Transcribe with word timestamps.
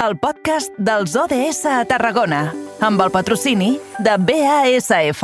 el 0.00 0.16
podcast 0.16 0.72
dels 0.80 1.12
ODS 1.12 1.66
a 1.68 1.82
Tarragona, 1.84 2.46
amb 2.80 3.02
el 3.04 3.10
patrocini 3.12 3.74
de 4.00 4.14
BASF. 4.16 5.20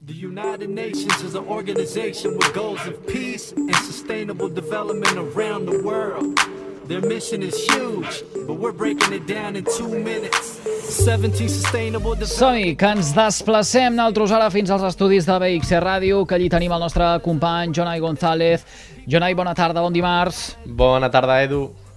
The 0.00 0.16
United 0.16 0.70
Nations 0.70 1.20
is 1.22 1.34
an 1.34 1.44
organization 1.44 2.32
with 2.38 2.48
goals 2.54 2.80
of 2.88 2.96
peace 3.06 3.52
and 3.52 3.76
sustainable 3.84 4.48
development 4.48 5.18
around 5.20 5.68
the 5.68 5.82
world. 5.84 6.40
Their 6.88 7.02
mission 7.02 7.42
is 7.42 7.54
huge, 7.68 8.24
but 8.46 8.56
we're 8.56 8.72
breaking 8.72 9.12
it 9.12 9.28
down 9.28 9.54
in 9.54 9.64
two 9.76 9.88
minutes. 9.88 10.56
17 10.88 11.48
sustainable 11.48 12.16
Som-hi, 12.24 12.72
que 12.76 12.88
ens 12.88 13.12
desplacem 13.14 13.92
nosaltres 13.94 14.32
ara 14.32 14.48
fins 14.50 14.72
als 14.72 14.88
estudis 14.88 15.28
de 15.28 15.36
BXC 15.44 15.76
Ràdio, 15.84 16.24
que 16.24 16.40
allí 16.40 16.48
tenim 16.48 16.72
el 16.72 16.80
nostre 16.80 17.12
company 17.20 17.76
Jonai 17.76 18.00
González. 18.00 18.64
Jonai, 19.06 19.34
bona 19.36 19.54
tarda, 19.54 19.84
bon 19.84 19.92
dimarts. 19.92 20.56
Bona 20.64 21.12
tarda, 21.12 21.42
Edu. 21.44 21.89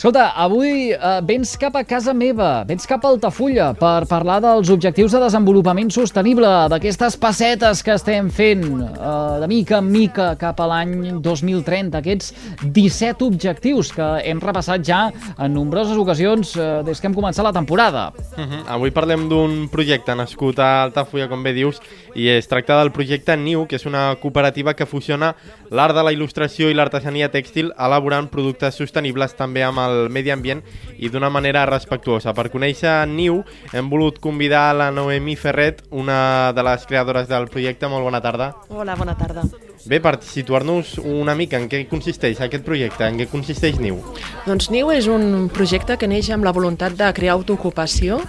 Escolta, 0.00 0.30
avui 0.32 0.94
eh, 0.94 1.08
vens 1.28 1.50
cap 1.60 1.74
a 1.76 1.82
casa 1.84 2.14
meva, 2.16 2.62
vens 2.64 2.88
cap 2.88 3.02
a 3.04 3.08
Altafulla 3.12 3.66
per 3.76 4.06
parlar 4.08 4.38
dels 4.40 4.70
objectius 4.72 5.12
de 5.12 5.18
desenvolupament 5.20 5.90
sostenible, 5.92 6.48
d'aquestes 6.72 7.18
passetes 7.20 7.82
que 7.84 7.92
estem 7.98 8.30
fent 8.32 8.62
eh, 8.64 9.10
de 9.42 9.48
mica 9.52 9.82
en 9.84 9.90
mica 9.92 10.30
cap 10.40 10.62
a 10.64 10.70
l'any 10.70 10.94
2030, 11.20 12.00
aquests 12.00 12.32
17 12.62 13.26
objectius 13.28 13.90
que 13.92 14.06
hem 14.24 14.40
repassat 14.40 14.86
ja 14.88 15.02
en 15.36 15.52
nombroses 15.52 16.00
ocasions 16.00 16.54
eh, 16.56 16.70
des 16.88 16.96
que 16.96 17.10
hem 17.10 17.18
començat 17.20 17.44
la 17.44 17.52
temporada. 17.52 18.06
Uh 18.38 18.40
-huh. 18.40 18.62
Avui 18.78 18.96
parlem 18.96 19.28
d'un 19.28 19.68
projecte 19.68 20.16
nascut 20.16 20.64
a 20.64 20.84
Altafulla, 20.88 21.28
com 21.28 21.42
bé 21.42 21.52
dius, 21.52 21.76
i 22.14 22.28
es 22.28 22.48
tracta 22.48 22.78
del 22.78 22.92
projecte 22.92 23.36
NIU, 23.36 23.66
que 23.68 23.76
és 23.78 23.86
una 23.86 24.14
cooperativa 24.20 24.74
que 24.74 24.86
fusiona 24.86 25.34
l'art 25.70 25.94
de 25.96 26.04
la 26.04 26.12
il·lustració 26.14 26.70
i 26.70 26.76
l'artesania 26.76 27.30
tèxtil 27.32 27.72
elaborant 27.78 28.30
productes 28.32 28.78
sostenibles 28.80 29.36
també 29.38 29.64
amb 29.66 29.82
el 29.82 30.08
medi 30.12 30.32
ambient 30.34 30.62
i 30.98 31.08
d'una 31.08 31.30
manera 31.30 31.66
respectuosa. 31.68 32.34
Per 32.34 32.48
conèixer 32.52 32.94
NIU 33.08 33.40
hem 33.72 33.90
volut 33.90 34.20
convidar 34.22 34.74
la 34.76 34.90
Noemí 34.90 35.36
Ferret, 35.36 35.84
una 35.90 36.52
de 36.56 36.66
les 36.66 36.86
creadores 36.86 37.28
del 37.28 37.48
projecte. 37.48 37.88
Molt 37.90 38.06
bona 38.06 38.20
tarda. 38.20 38.52
Hola, 38.68 38.96
bona 38.96 39.16
tarda. 39.18 39.44
Bé, 39.88 40.00
per 40.00 40.18
situar-nos 40.22 40.98
una 41.00 41.34
mica 41.34 41.56
en 41.56 41.68
què 41.70 41.86
consisteix 41.88 42.40
aquest 42.44 42.66
projecte, 42.66 43.06
en 43.06 43.16
què 43.20 43.30
consisteix 43.30 43.80
NIU? 43.80 44.00
Doncs 44.46 44.70
NIU 44.70 44.92
és 44.92 45.08
un 45.10 45.48
projecte 45.52 45.96
que 45.96 46.08
neix 46.10 46.30
amb 46.34 46.44
la 46.44 46.52
voluntat 46.52 46.96
de 46.98 47.08
crear 47.16 47.38
autoocupació 47.38 48.20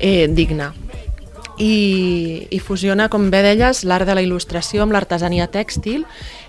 eh, 0.00 0.26
digna 0.26 0.72
i, 1.60 2.46
i 2.50 2.58
fusiona, 2.58 3.08
com 3.12 3.28
bé 3.30 3.42
deies, 3.44 3.84
l'art 3.84 4.08
de 4.08 4.16
la 4.16 4.24
il·lustració 4.24 4.84
amb 4.84 4.96
l'artesania 4.96 5.46
tèxtil 5.52 6.06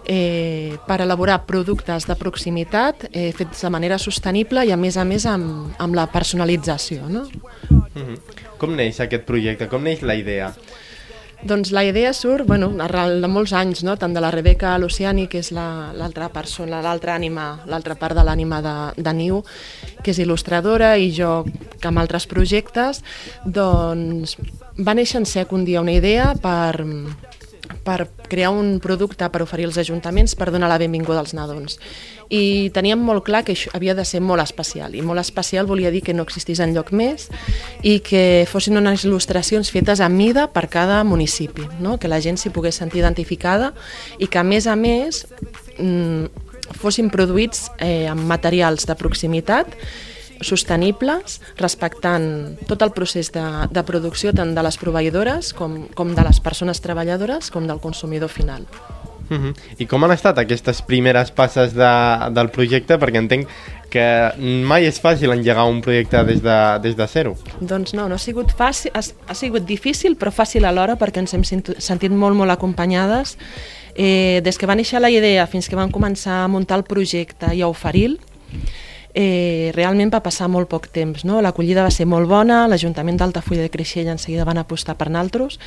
eh, 0.07 0.77
per 0.87 1.01
elaborar 1.03 1.41
productes 1.49 2.07
de 2.07 2.15
proximitat 2.19 3.09
eh, 3.11 3.31
fets 3.35 3.65
de 3.65 3.73
manera 3.73 3.99
sostenible 3.99 4.63
i 4.65 4.71
a 4.71 4.79
més 4.79 4.97
a 4.97 5.05
més 5.07 5.27
amb, 5.27 5.75
amb 5.83 5.97
la 5.97 6.07
personalització. 6.11 7.09
No? 7.09 7.27
Mm 7.69 8.05
-hmm. 8.07 8.17
Com 8.57 8.75
neix 8.75 8.99
aquest 8.99 9.25
projecte? 9.25 9.67
Com 9.67 9.83
neix 9.83 10.01
la 10.01 10.15
idea? 10.15 10.53
Doncs 11.43 11.71
la 11.71 11.83
idea 11.83 12.13
surt, 12.13 12.45
bueno, 12.45 12.69
arrel 12.83 13.21
de 13.23 13.29
molts 13.31 13.53
anys, 13.57 13.81
no? 13.83 13.95
tant 13.97 14.13
de 14.13 14.21
la 14.21 14.29
Rebeca 14.29 14.75
Luciani, 14.77 15.25
que 15.27 15.39
és 15.41 15.49
l'altra 15.55 16.27
la, 16.27 16.29
persona, 16.29 16.83
l'altra 16.85 17.15
ànima, 17.17 17.63
l'altra 17.65 17.95
part 17.97 18.13
de 18.17 18.25
l'ànima 18.27 18.61
de, 18.61 18.75
de 19.01 19.13
Niu, 19.17 19.41
que 20.05 20.13
és 20.13 20.21
il·lustradora, 20.21 20.93
i 21.01 21.09
jo 21.15 21.41
que 21.81 21.89
amb 21.89 22.01
altres 22.03 22.27
projectes, 22.29 23.01
doncs 23.45 24.37
va 24.77 24.93
néixer 24.93 25.23
en 25.23 25.25
sec 25.25 25.51
un 25.51 25.65
dia 25.65 25.81
una 25.81 25.97
idea 25.97 26.35
per, 26.37 26.85
per 27.83 28.09
crear 28.29 28.51
un 28.53 28.79
producte 28.79 29.27
per 29.29 29.41
oferir 29.41 29.65
als 29.65 29.77
ajuntaments 29.81 30.35
per 30.37 30.51
donar 30.51 30.69
la 30.69 30.77
benvinguda 30.81 31.19
als 31.19 31.33
nadons. 31.33 31.79
I 32.29 32.69
teníem 32.75 33.01
molt 33.03 33.25
clar 33.27 33.43
que 33.43 33.55
això 33.55 33.73
havia 33.75 33.95
de 33.97 34.05
ser 34.05 34.21
molt 34.21 34.43
especial, 34.43 34.95
i 34.95 35.01
molt 35.01 35.19
especial 35.19 35.67
volia 35.67 35.91
dir 35.91 36.03
que 36.05 36.13
no 36.13 36.23
existís 36.23 36.61
en 36.63 36.75
lloc 36.75 36.93
més 36.95 37.27
i 37.81 37.99
que 38.05 38.45
fossin 38.49 38.77
unes 38.79 39.05
il·lustracions 39.05 39.73
fetes 39.73 39.99
a 39.99 40.09
mida 40.09 40.47
per 40.53 40.67
cada 40.69 41.01
municipi, 41.03 41.67
no? 41.79 41.97
que 41.97 42.11
la 42.11 42.21
gent 42.21 42.39
s'hi 42.39 42.53
pogués 42.53 42.79
sentir 42.79 43.01
identificada 43.01 43.73
i 44.19 44.29
que 44.29 44.39
a 44.39 44.45
més 44.47 44.67
a 44.67 44.77
més 44.79 45.25
mmm, 45.77 46.29
fossin 46.77 47.11
produïts 47.11 47.67
eh, 47.79 48.07
amb 48.07 48.23
materials 48.29 48.87
de 48.87 48.95
proximitat 48.95 49.75
sostenibles, 50.41 51.39
respectant 51.57 52.57
tot 52.67 52.81
el 52.81 52.93
procés 52.95 53.31
de, 53.33 53.45
de 53.71 53.83
producció 53.87 54.33
tant 54.33 54.55
de 54.55 54.63
les 54.65 54.77
proveïdores 54.81 55.53
com, 55.57 55.85
com 55.95 56.15
de 56.15 56.25
les 56.27 56.41
persones 56.43 56.81
treballadores 56.81 57.51
com 57.51 57.67
del 57.67 57.79
consumidor 57.83 58.29
final. 58.29 58.67
Uh 59.31 59.37
-huh. 59.37 59.55
I 59.77 59.85
com 59.85 60.03
han 60.03 60.11
estat 60.11 60.37
aquestes 60.37 60.81
primeres 60.81 61.31
passes 61.31 61.73
de, 61.73 61.93
del 62.31 62.49
projecte? 62.49 62.97
Perquè 62.99 63.17
entenc 63.17 63.47
que 63.89 64.31
mai 64.39 64.85
és 64.85 65.01
fàcil 65.01 65.31
engegar 65.31 65.67
un 65.67 65.81
projecte 65.81 66.23
des 66.23 66.41
de, 66.41 66.79
des 66.83 66.95
de 66.95 67.07
zero. 67.07 67.35
Doncs 67.59 67.93
no, 67.93 68.07
no 68.07 68.15
ha 68.15 68.17
sigut 68.17 68.51
fàcil, 68.51 68.91
ha, 68.93 69.01
ha 69.27 69.33
sigut 69.33 69.65
difícil 69.65 70.17
però 70.17 70.31
fàcil 70.31 70.65
alhora 70.65 70.97
perquè 70.97 71.19
ens 71.19 71.33
hem 71.33 71.43
sentit 71.43 72.11
molt, 72.11 72.35
molt 72.35 72.51
acompanyades. 72.51 73.37
Eh, 73.95 74.41
des 74.43 74.57
que 74.57 74.67
va 74.67 74.75
néixer 74.75 75.01
la 75.01 75.09
idea 75.09 75.47
fins 75.47 75.67
que 75.67 75.75
vam 75.75 75.91
començar 75.91 76.43
a 76.43 76.47
muntar 76.47 76.77
el 76.77 76.83
projecte 76.83 77.53
i 77.53 77.61
a 77.61 77.67
oferir 77.67 78.17
eh, 79.13 79.71
realment 79.75 80.11
va 80.13 80.21
passar 80.23 80.47
molt 80.51 80.69
poc 80.71 80.87
temps. 80.93 81.25
No? 81.27 81.41
L'acollida 81.41 81.85
va 81.85 81.93
ser 81.93 82.07
molt 82.09 82.29
bona, 82.29 82.63
l'Ajuntament 82.71 83.19
d'Altafulla 83.19 83.65
de 83.65 83.73
Creixell 83.73 84.11
en 84.11 84.21
seguida 84.21 84.47
van 84.47 84.61
apostar 84.61 84.97
per 84.99 85.09
naltros 85.11 85.59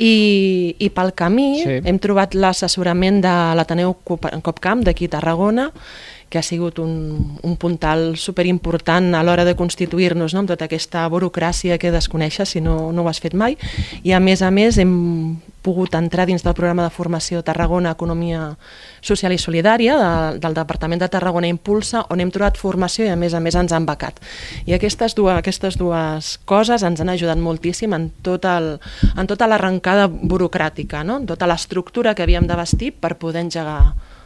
i, 0.00 0.76
i 0.78 0.88
pel 0.94 1.12
camí 1.16 1.50
sí. 1.60 1.80
hem 1.84 1.98
trobat 2.00 2.34
l'assessorament 2.34 3.20
de 3.24 3.34
l'Ateneu 3.58 3.94
Copcamp 4.04 4.86
d'aquí 4.86 5.10
a 5.10 5.16
Tarragona 5.18 5.68
que 6.30 6.38
ha 6.38 6.46
sigut 6.46 6.78
un, 6.78 7.36
un 7.42 7.56
puntal 7.58 8.14
superimportant 8.16 9.10
a 9.18 9.22
l'hora 9.26 9.44
de 9.44 9.56
constituir-nos 9.58 10.32
no? 10.32 10.44
amb 10.44 10.52
tota 10.52 10.70
aquesta 10.70 11.02
burocràcia 11.10 11.76
que 11.82 11.90
desconeixes 11.90 12.54
si 12.54 12.62
no, 12.62 12.92
no 12.94 13.02
ho 13.02 13.10
has 13.10 13.18
fet 13.20 13.34
mai 13.34 13.58
i 14.06 14.14
a 14.14 14.20
més 14.22 14.40
a 14.40 14.52
més 14.54 14.78
hem 14.78 14.94
pogut 15.60 15.92
entrar 15.98 16.24
dins 16.30 16.44
del 16.46 16.54
programa 16.54 16.86
de 16.86 16.94
formació 16.94 17.42
Tarragona 17.44 17.92
Economia 17.92 18.54
Social 19.04 19.34
i 19.34 19.40
Solidària 19.42 19.96
de, 19.98 20.12
del 20.40 20.54
Departament 20.56 21.02
de 21.02 21.10
Tarragona 21.12 21.50
Impulsa 21.50 22.04
on 22.14 22.22
hem 22.22 22.30
trobat 22.32 22.56
formació 22.60 23.04
i 23.04 23.10
a 23.12 23.18
més 23.18 23.34
a 23.34 23.42
més 23.42 23.58
ens 23.58 23.74
han 23.74 23.88
becat 23.88 24.22
i 24.70 24.76
aquestes 24.78 25.18
dues, 25.18 25.34
aquestes 25.34 25.76
dues 25.80 26.36
coses 26.48 26.86
ens 26.86 27.02
han 27.02 27.10
ajudat 27.12 27.42
moltíssim 27.42 27.92
en, 27.98 28.06
tot 28.22 28.46
el, 28.48 28.76
en 29.16 29.28
tota 29.28 29.50
l'arrencada 29.50 30.06
burocràtica 30.06 31.02
no? 31.04 31.18
en 31.18 31.26
tota 31.28 31.50
l'estructura 31.50 32.14
que 32.14 32.24
havíem 32.24 32.46
de 32.46 32.56
vestir 32.62 32.94
per 32.94 33.16
poder 33.18 33.44
engegar 33.48 33.82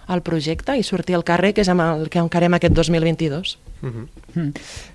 el 0.09 0.23
projecte 0.23 0.77
i 0.77 0.83
sortir 0.83 1.17
al 1.17 1.25
carrer, 1.25 1.53
que 1.55 1.63
és 1.65 1.71
amb 1.73 1.85
el 1.85 2.09
que 2.13 2.23
encarem 2.23 2.55
aquest 2.55 2.75
2022. 2.75 3.59
Uh 3.85 3.91
-huh. 3.91 4.53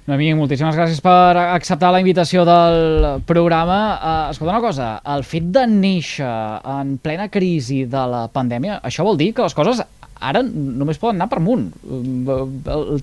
Noemí, 0.08 0.34
moltíssimes 0.34 0.76
gràcies 0.76 1.02
per 1.02 1.38
acceptar 1.38 1.92
la 1.92 2.00
invitació 2.00 2.44
del 2.46 3.22
programa. 3.26 4.00
Uh, 4.02 4.32
escolta 4.32 4.58
una 4.58 4.68
cosa, 4.68 5.02
el 5.06 5.24
fet 5.24 5.44
de 5.44 5.68
néixer 5.68 6.60
en 6.66 6.98
plena 6.98 7.30
crisi 7.30 7.86
de 7.86 8.08
la 8.08 8.28
pandèmia, 8.28 8.82
això 8.82 9.04
vol 9.04 9.18
dir 9.18 9.34
que 9.34 9.44
les 9.44 9.54
coses 9.54 9.84
ara 10.20 10.42
només 10.44 11.00
poden 11.02 11.20
anar 11.20 11.30
per 11.32 11.40
amunt. 11.40 11.70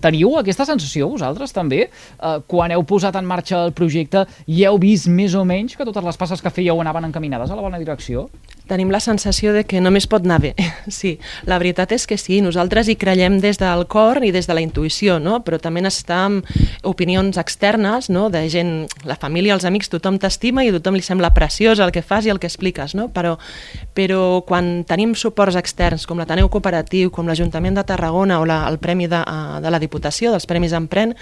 Teniu 0.05 0.37
aquesta 0.41 0.67
sensació 0.69 1.11
vosaltres 1.13 1.55
també? 1.57 1.87
Uh, 2.19 2.39
quan 2.49 2.75
heu 2.75 2.85
posat 2.89 3.17
en 3.17 3.29
marxa 3.29 3.63
el 3.65 3.75
projecte 3.77 4.27
i 4.47 4.65
heu 4.67 4.79
vist 4.83 5.09
més 5.09 5.35
o 5.35 5.45
menys 5.49 5.77
que 5.77 5.89
totes 5.89 6.05
les 6.05 6.21
passes 6.21 6.43
que 6.43 6.53
fèieu 6.53 6.81
anaven 6.81 7.09
encaminades 7.09 7.51
a 7.51 7.59
la 7.59 7.65
bona 7.65 7.81
direcció? 7.83 8.29
tenim 8.67 8.91
la 8.91 9.01
sensació 9.01 9.53
de 9.55 9.65
que 9.65 9.81
només 9.81 10.07
pot 10.11 10.25
anar 10.27 10.41
bé. 10.43 10.55
Sí, 10.97 11.17
la 11.45 11.59
veritat 11.59 11.91
és 11.97 12.05
que 12.07 12.15
sí, 12.17 12.39
nosaltres 12.45 12.87
hi 12.89 12.95
creiem 12.97 13.41
des 13.43 13.59
del 13.59 13.83
cor 13.91 14.21
i 14.25 14.31
des 14.33 14.47
de 14.47 14.55
la 14.55 14.63
intuïció, 14.63 15.17
no? 15.19 15.41
però 15.45 15.59
també 15.61 15.83
necessitem 15.83 16.39
opinions 16.87 17.37
externes, 17.43 18.07
no? 18.09 18.29
de 18.31 18.45
gent, 18.53 18.71
la 19.05 19.17
família, 19.19 19.57
els 19.57 19.67
amics, 19.67 19.91
tothom 19.91 20.21
t'estima 20.23 20.63
i 20.63 20.71
a 20.71 20.77
tothom 20.77 20.97
li 20.97 21.03
sembla 21.05 21.33
preciós 21.35 21.83
el 21.83 21.91
que 21.93 22.05
fas 22.07 22.27
i 22.27 22.33
el 22.33 22.39
que 22.39 22.47
expliques, 22.47 22.95
no? 22.95 23.09
però, 23.13 23.35
però 23.99 24.21
quan 24.47 24.87
tenim 24.89 25.17
suports 25.19 25.59
externs 25.59 26.07
com 26.07 26.23
l'Ateneu 26.23 26.49
Cooperatiu, 26.55 27.06
com 27.11 27.29
l'Ajuntament 27.29 27.77
de 27.79 27.85
Tarragona 27.87 28.41
o 28.41 28.49
la, 28.49 28.63
el 28.71 28.79
Premi 28.83 29.07
de, 29.11 29.21
eh, 29.21 29.61
de 29.63 29.73
la 29.73 29.81
Diputació, 29.83 30.33
dels 30.35 30.47
Premis 30.47 30.75
Empren, 30.77 31.15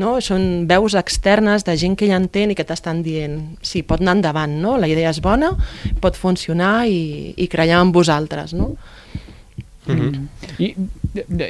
no? 0.00 0.16
són 0.24 0.66
veus 0.70 0.96
externes 0.98 1.66
de 1.66 1.76
gent 1.80 1.96
que 1.98 2.08
ja 2.10 2.18
entén 2.20 2.52
i 2.52 2.58
que 2.58 2.66
t'estan 2.68 3.02
dient 3.04 3.38
sí, 3.62 3.84
pot 3.84 4.02
anar 4.02 4.18
endavant, 4.18 4.58
no? 4.62 4.78
la 4.80 4.90
idea 4.90 5.12
és 5.12 5.22
bona, 5.24 5.52
pot 6.00 6.18
funcionar 6.18 6.86
i, 6.88 7.32
i 7.36 7.48
creiem 7.52 7.88
en 7.88 7.94
vosaltres. 7.94 8.56
No? 8.56 8.74
Mm 9.86 9.98
-hmm. 9.98 10.28
I, 10.58 10.76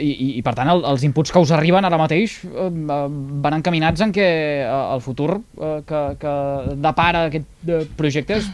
i, 0.01 0.37
I 0.39 0.43
per 0.43 0.55
tant 0.55 0.69
el, 0.73 0.81
els 0.89 1.03
inputs 1.05 1.31
que 1.31 1.39
us 1.39 1.51
arriben 1.53 1.85
ara 1.85 1.99
mateix 2.01 2.39
eh, 2.45 2.71
van 3.45 3.55
encaminats 3.55 4.01
en 4.01 4.13
que 4.13 4.25
eh, 4.65 4.95
el 4.95 5.01
futur 5.01 5.37
eh, 5.37 5.83
que, 5.87 6.01
que 6.19 6.33
depara 6.77 7.27
aquest 7.27 7.69
eh, 7.69 7.87
projecte 7.97 8.37
és 8.41 8.49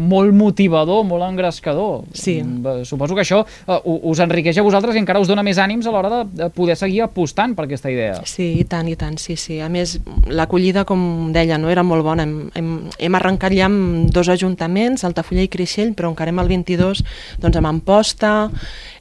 molt 0.00 0.34
motivador, 0.36 1.04
molt 1.06 1.26
engrescador. 1.26 2.04
Sí. 2.16 2.38
Eh, 2.40 2.82
suposo 2.88 3.16
que 3.16 3.24
això 3.24 3.42
eh, 3.44 3.80
us 3.84 4.22
enriqueix 4.24 4.58
a 4.58 4.64
vosaltres 4.66 4.96
i 4.96 5.02
encara 5.02 5.20
us 5.22 5.28
dona 5.30 5.44
més 5.46 5.60
ànims 5.60 5.86
a 5.86 5.94
l'hora 5.94 6.10
de, 6.12 6.20
de 6.42 6.50
poder 6.54 6.76
seguir 6.80 7.04
apostant 7.06 7.54
per 7.56 7.66
aquesta 7.66 7.92
idea. 7.92 8.20
Sí, 8.28 8.52
i 8.60 8.66
tant, 8.68 8.88
i 8.88 8.96
tant, 8.98 9.18
sí, 9.20 9.36
sí. 9.40 9.60
A 9.60 9.68
més, 9.72 9.98
l'acollida, 10.30 10.86
com 10.88 11.32
deia, 11.34 11.58
no 11.60 11.70
era 11.72 11.84
molt 11.86 12.06
bona. 12.06 12.26
Hem, 12.26 12.50
hem, 12.56 12.70
hem 12.98 13.18
arrencat 13.18 13.54
ja 13.56 13.68
amb 13.68 14.10
dos 14.14 14.30
ajuntaments, 14.32 15.04
Altafulla 15.06 15.44
i 15.44 15.50
Creixell, 15.52 15.94
però 15.98 16.10
encarem 16.12 16.40
el 16.42 16.50
22 16.50 17.04
doncs, 17.40 17.58
amb 17.60 17.70
Amposta, 17.70 18.32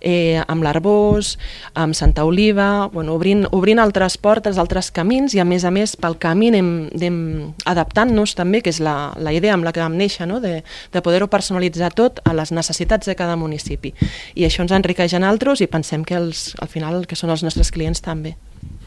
eh, 0.01 0.41
amb 0.47 0.63
l'Arbós, 0.63 1.37
amb 1.73 1.95
Santa 1.95 2.25
Oliva, 2.25 2.89
bueno, 2.93 3.15
obrint, 3.15 3.45
obrint 3.51 3.79
altres 3.79 4.17
portes, 4.17 4.57
altres 4.57 4.91
camins 4.95 5.35
i 5.35 5.41
a 5.41 5.45
més 5.47 5.65
a 5.65 5.71
més 5.73 5.95
pel 5.99 6.17
camí 6.21 6.49
anem, 6.53 6.71
anem 6.95 7.19
adaptant-nos 7.69 8.35
també, 8.37 8.63
que 8.63 8.73
és 8.73 8.81
la, 8.83 9.13
la 9.19 9.33
idea 9.35 9.55
amb 9.55 9.67
la 9.67 9.73
que 9.75 9.83
vam 9.83 9.97
néixer, 9.99 10.27
no? 10.29 10.39
de, 10.43 10.59
de 10.93 11.01
poder-ho 11.01 11.27
personalitzar 11.27 11.91
tot 11.93 12.19
a 12.25 12.33
les 12.33 12.51
necessitats 12.51 13.07
de 13.07 13.15
cada 13.15 13.35
municipi. 13.35 13.93
I 14.35 14.45
això 14.47 14.63
ens 14.65 14.75
enriqueix 14.75 15.13
en 15.13 15.23
altres 15.23 15.61
i 15.61 15.67
pensem 15.67 16.05
que 16.05 16.15
els, 16.15 16.53
al 16.59 16.67
final 16.67 17.05
que 17.07 17.15
són 17.19 17.29
els 17.29 17.43
nostres 17.43 17.71
clients 17.71 18.01
també. 18.01 18.35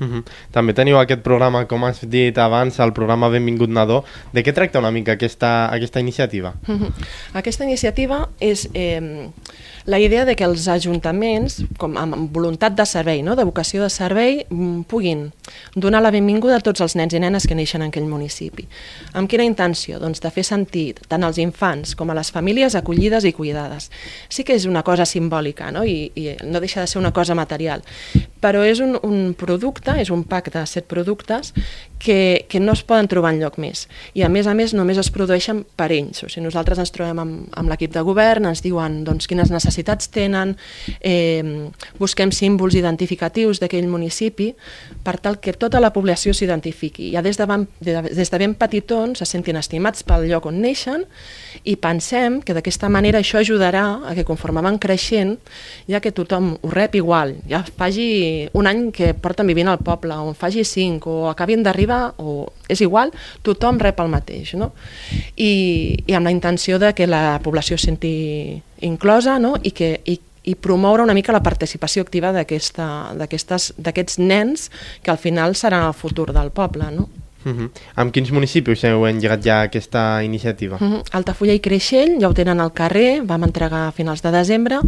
Uh 0.00 0.06
-huh. 0.06 0.25
També 0.50 0.75
teniu 0.75 0.99
aquest 0.99 1.22
programa, 1.22 1.66
com 1.66 1.84
has 1.84 2.00
dit 2.08 2.37
abans, 2.38 2.78
el 2.81 2.93
programa 2.93 3.28
Benvingut 3.28 3.70
Nadó. 3.70 4.04
De 4.32 4.43
què 4.43 4.52
tracta 4.52 4.78
una 4.78 4.90
mica 4.90 5.12
aquesta, 5.12 5.72
aquesta 5.72 6.00
iniciativa? 6.00 6.54
Uh 6.66 6.75
-huh. 6.75 6.93
Aquesta 7.32 7.64
iniciativa 7.64 8.28
és 8.40 8.69
eh, 8.75 9.31
la 9.84 9.99
idea 9.99 10.25
de 10.25 10.37
que 10.37 10.44
els 10.44 10.69
ajuntaments, 10.69 11.61
com 11.79 11.96
amb 11.99 12.31
voluntat 12.34 12.76
de 12.79 12.87
servei, 12.87 13.23
no? 13.23 13.37
de 13.37 13.44
vocació 13.44 13.82
de 13.82 13.90
servei, 13.90 14.44
mm, 14.49 14.84
puguin 14.90 15.31
donar 15.75 16.02
la 16.02 16.11
benvinguda 16.11 16.56
a 16.56 16.64
tots 16.64 16.81
els 16.81 16.96
nens 16.96 17.14
i 17.14 17.20
nenes 17.20 17.46
que 17.46 17.55
neixen 17.55 17.82
en 17.82 17.90
aquell 17.90 18.06
municipi. 18.06 18.69
Amb 19.12 19.31
quina 19.31 19.44
intenció? 19.44 19.99
Doncs 19.99 20.23
de 20.23 20.31
fer 20.31 20.44
sentit 20.44 21.00
tant 21.08 21.25
als 21.25 21.38
infants 21.38 21.96
com 21.96 22.11
a 22.11 22.14
les 22.14 22.31
famílies 22.31 22.75
acollides 22.75 23.25
i 23.25 23.32
cuidades. 23.32 23.90
Sí 24.29 24.44
que 24.44 24.55
és 24.55 24.67
una 24.67 24.82
cosa 24.82 25.06
simbòlica 25.06 25.73
no? 25.73 25.84
I, 25.84 26.12
i 26.14 26.37
no 26.44 26.61
deixa 26.61 26.81
de 26.81 26.87
ser 26.87 27.00
una 27.00 27.12
cosa 27.12 27.34
material, 27.34 27.82
però 28.42 28.64
és 28.66 28.82
un, 28.82 28.96
un 29.06 29.32
producte, 29.38 29.94
és 30.02 30.10
un 30.10 30.24
pack 30.26 30.50
de 30.52 30.64
set 30.66 30.88
productes 30.90 31.52
que, 32.02 32.44
que 32.50 32.58
no 32.58 32.74
es 32.74 32.82
poden 32.82 33.06
trobar 33.06 33.30
en 33.32 33.38
lloc 33.38 33.58
més. 33.62 33.84
I 34.18 34.24
a 34.26 34.30
més 34.32 34.48
a 34.50 34.54
més 34.58 34.74
només 34.74 34.98
es 34.98 35.12
produeixen 35.14 35.62
per 35.78 35.92
ells. 35.94 36.24
O 36.26 36.28
sigui, 36.28 36.42
nosaltres 36.48 36.80
ens 36.82 36.90
trobem 36.94 37.20
amb, 37.22 37.44
amb 37.58 37.70
l'equip 37.70 37.92
de 37.94 38.02
govern, 38.02 38.48
ens 38.50 38.64
diuen 38.64 39.02
doncs, 39.06 39.28
quines 39.30 39.52
necessitats 39.54 40.10
tenen, 40.10 40.56
eh, 40.98 41.70
busquem 42.02 42.32
símbols 42.34 42.74
identificatius 42.78 43.62
d'aquell 43.62 43.86
municipi 43.86 44.50
per 45.06 45.18
tal 45.22 45.38
que 45.38 45.54
tota 45.54 45.78
la 45.80 45.92
població 45.94 46.34
s'identifiqui. 46.34 47.12
Ja 47.14 47.22
des 47.22 47.38
de, 47.38 47.46
ben, 47.46 47.68
des 47.78 48.34
de 48.34 48.42
ben 48.42 48.56
petitons 48.58 49.22
se 49.22 49.28
sentin 49.28 49.60
estimats 49.60 50.02
pel 50.02 50.26
lloc 50.26 50.50
on 50.50 50.58
neixen 50.64 51.06
i 51.62 51.76
pensem 51.78 52.40
que 52.42 52.58
d'aquesta 52.58 52.90
manera 52.90 53.22
això 53.22 53.38
ajudarà 53.38 54.02
a 54.02 54.16
que 54.18 54.26
conforme 54.26 54.64
van 54.64 54.80
creixent, 54.82 55.38
ja 55.86 56.02
que 56.02 56.10
tothom 56.10 56.56
ho 56.58 56.74
rep 56.74 56.98
igual, 56.98 57.36
ja 57.46 57.62
faci 57.78 58.10
un 58.58 58.69
any 58.70 58.90
que 58.94 59.12
porten 59.14 59.49
vivint 59.49 59.69
al 59.70 59.81
poble, 59.84 60.17
o 60.17 60.32
en 60.32 60.37
faci 60.38 60.64
cinc, 60.69 61.06
o 61.06 61.29
acabin 61.31 61.62
d'arribar, 61.64 62.14
o 62.19 62.52
és 62.69 62.82
igual, 62.84 63.12
tothom 63.46 63.81
rep 63.82 64.00
el 64.02 64.12
mateix, 64.12 64.55
no? 64.58 64.73
I, 65.37 65.52
i 66.06 66.19
amb 66.19 66.29
la 66.29 66.34
intenció 66.34 66.79
de 66.82 66.93
que 66.96 67.06
la 67.08 67.38
població 67.44 67.79
senti 67.79 68.61
inclosa 68.82 69.38
no? 69.38 69.55
I, 69.62 69.70
que, 69.70 70.00
i, 70.05 70.19
i 70.44 70.55
promoure 70.58 71.02
una 71.05 71.14
mica 71.14 71.32
la 71.34 71.43
participació 71.43 72.02
activa 72.02 72.32
d'aquests 72.34 74.19
nens 74.19 74.70
que 75.02 75.11
al 75.12 75.20
final 75.23 75.55
serà 75.58 75.87
el 75.87 75.94
futur 75.94 76.32
del 76.34 76.50
poble. 76.55 76.90
No? 76.94 77.08
Uh 77.44 77.52
-huh. 77.52 77.70
Amb 77.94 78.12
quins 78.12 78.30
municipis 78.30 78.84
heu 78.84 79.06
engegat 79.06 79.44
ja 79.44 79.60
aquesta 79.62 80.22
iniciativa? 80.22 80.76
Uh 80.76 80.82
-huh. 80.82 81.02
Altafulla 81.10 81.52
i 81.52 81.60
Creixell 81.60 82.20
ja 82.20 82.28
ho 82.28 82.34
tenen 82.34 82.60
al 82.60 82.72
carrer, 82.72 83.22
vam 83.24 83.42
entregar 83.42 83.88
a 83.88 83.92
finals 83.92 84.22
de 84.22 84.30
desembre 84.30 84.80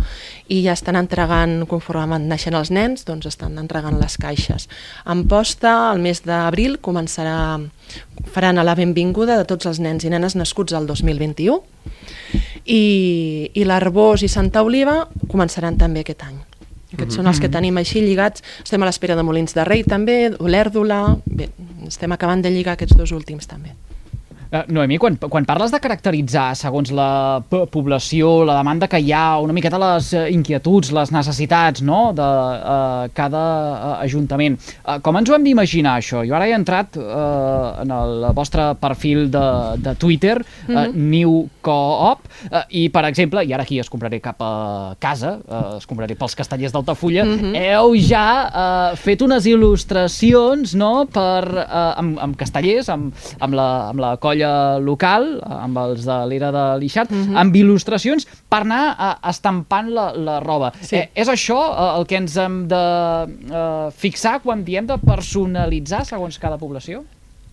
i 0.48 0.62
ja 0.62 0.72
estan 0.72 0.96
entregant, 0.96 1.66
conforme 1.66 2.06
van 2.06 2.28
naixent 2.28 2.54
els 2.54 2.70
nens, 2.70 3.04
doncs 3.04 3.26
estan 3.26 3.58
entregant 3.58 4.00
les 4.00 4.16
caixes. 4.16 4.68
Amposta, 5.04 5.92
el 5.92 6.00
mes 6.00 6.22
d'abril, 6.22 6.78
començarà, 6.80 7.60
faran 8.32 8.58
a 8.58 8.64
la 8.64 8.74
benvinguda 8.74 9.36
de 9.36 9.44
tots 9.44 9.66
els 9.66 9.78
nens 9.78 10.04
i 10.04 10.10
nenes 10.10 10.34
nascuts 10.34 10.72
al 10.72 10.86
2021 10.86 11.62
i, 12.64 13.50
i 13.52 13.64
l'Arbós 13.64 14.22
i 14.22 14.28
Santa 14.28 14.62
Oliva 14.62 15.08
començaran 15.28 15.76
també 15.76 16.00
aquest 16.04 16.22
any. 16.22 16.38
Aquests 16.94 17.04
mm 17.04 17.10
-hmm. 17.10 17.16
són 17.16 17.26
els 17.26 17.40
que 17.40 17.48
tenim 17.48 17.76
així 17.76 18.00
lligats. 18.00 18.42
Estem 18.62 18.82
a 18.82 18.86
l'espera 18.86 19.16
de 19.16 19.22
Molins 19.22 19.54
de 19.54 19.64
Rei 19.64 19.84
també, 19.84 20.32
Olèrdula, 20.38 21.18
bé, 21.26 21.50
estem 21.86 22.12
acabant 22.12 22.42
de 22.42 22.50
lligar 22.50 22.74
aquests 22.74 22.96
dos 22.96 23.12
últims 23.12 23.46
també. 23.46 23.74
Uh, 24.54 24.62
Noemí, 24.70 25.00
quan, 25.02 25.16
quan 25.18 25.42
parles 25.48 25.72
de 25.74 25.80
caracteritzar 25.82 26.52
segons 26.54 26.92
la 26.94 27.42
població, 27.50 28.44
la 28.46 28.54
demanda 28.60 28.86
que 28.86 29.00
hi 29.02 29.08
ha, 29.10 29.40
una 29.42 29.54
miqueta 29.56 29.80
les 29.82 30.12
uh, 30.14 30.28
inquietuds, 30.30 30.92
les 30.94 31.10
necessitats 31.10 31.82
no? 31.82 32.12
de 32.14 32.22
uh, 32.22 33.08
cada 33.16 33.40
uh, 33.40 33.88
ajuntament, 34.04 34.54
uh, 34.84 35.00
com 35.02 35.18
ens 35.18 35.32
ho 35.32 35.34
hem 35.34 35.48
d'imaginar 35.48 35.96
això? 35.98 36.22
Jo 36.22 36.36
ara 36.38 36.46
he 36.46 36.54
entrat 36.54 36.94
uh, 37.00 37.82
en 37.82 37.90
el 37.96 38.28
vostre 38.36 38.68
perfil 38.78 39.26
de, 39.34 39.42
de 39.82 39.96
Twitter, 39.98 40.36
uh, 40.38 40.70
mm 40.70 40.76
-hmm. 40.76 41.10
New 41.16 41.34
Coop, 41.60 42.22
uh, 42.52 42.62
i 42.70 42.88
per 42.94 43.04
exemple, 43.10 43.42
i 43.42 43.52
ara 43.52 43.66
aquí 43.66 43.80
es 43.80 43.90
compraré 43.90 44.20
cap 44.20 44.38
a 44.38 44.94
casa, 45.00 45.38
uh, 45.48 45.78
es 45.78 45.86
compraré 45.86 46.14
pels 46.14 46.36
castellers 46.36 46.72
d'Altafulla, 46.72 47.24
mm 47.24 47.38
-hmm. 47.40 47.56
heu 47.56 47.96
ja 47.96 48.28
uh, 48.54 48.96
fet 48.96 49.20
unes 49.20 49.46
il·lustracions 49.46 50.76
no? 50.76 51.06
per, 51.10 51.42
uh, 51.42 51.98
amb, 51.98 52.18
amb 52.20 52.36
castellers, 52.36 52.88
amb, 52.88 53.12
amb, 53.40 53.54
la, 53.54 53.88
amb 53.88 53.98
la 53.98 54.16
colla 54.16 54.43
colla 54.44 54.78
local, 54.78 55.26
amb 55.42 55.78
els 55.78 56.04
de 56.06 56.18
l'era 56.28 56.50
de 56.52 56.64
l'Ixart, 56.80 57.10
mm 57.10 57.24
-hmm. 57.24 57.36
amb 57.36 57.54
il·lustracions 57.54 58.26
per 58.48 58.60
anar 58.60 58.96
uh, 58.98 59.28
estampant 59.28 59.88
la, 59.88 60.12
la 60.12 60.40
roba. 60.40 60.72
Sí. 60.80 60.96
Eh, 60.96 61.08
és 61.14 61.28
això 61.28 61.58
uh, 61.58 61.98
el 61.98 62.06
que 62.06 62.16
ens 62.16 62.36
hem 62.36 62.68
de 62.68 62.84
uh, 63.50 63.90
fixar 63.90 64.40
quan 64.40 64.64
diem 64.64 64.86
de 64.86 64.98
personalitzar 64.98 66.04
segons 66.04 66.38
cada 66.38 66.58
població? 66.58 67.04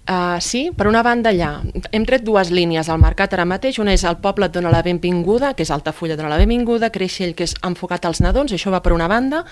Uh, 0.09 0.42
sí, 0.42 0.71
per 0.75 0.88
una 0.89 1.03
banda 1.06 1.30
allà. 1.30 1.62
Hem 1.94 2.06
tret 2.09 2.24
dues 2.25 2.50
línies 2.50 2.89
al 2.89 2.98
mercat 3.00 3.36
ara 3.36 3.45
mateix. 3.45 3.77
Una 3.80 3.94
és 3.94 4.01
el 4.07 4.18
poble 4.24 4.48
et 4.50 4.56
dona 4.56 4.71
la 4.74 4.81
benvinguda 4.81 5.53
que 5.53 5.62
és 5.62 5.71
Altafulla 5.71 6.18
dona 6.18 6.31
la 6.33 6.39
benvinguda, 6.42 6.89
Creixell 6.92 7.36
que 7.38 7.45
és 7.45 7.53
enfocat 7.63 8.07
als 8.09 8.19
nadons, 8.25 8.51
això 8.51 8.74
va 8.74 8.81
per 8.81 8.95
una 8.95 9.07
banda. 9.07 9.44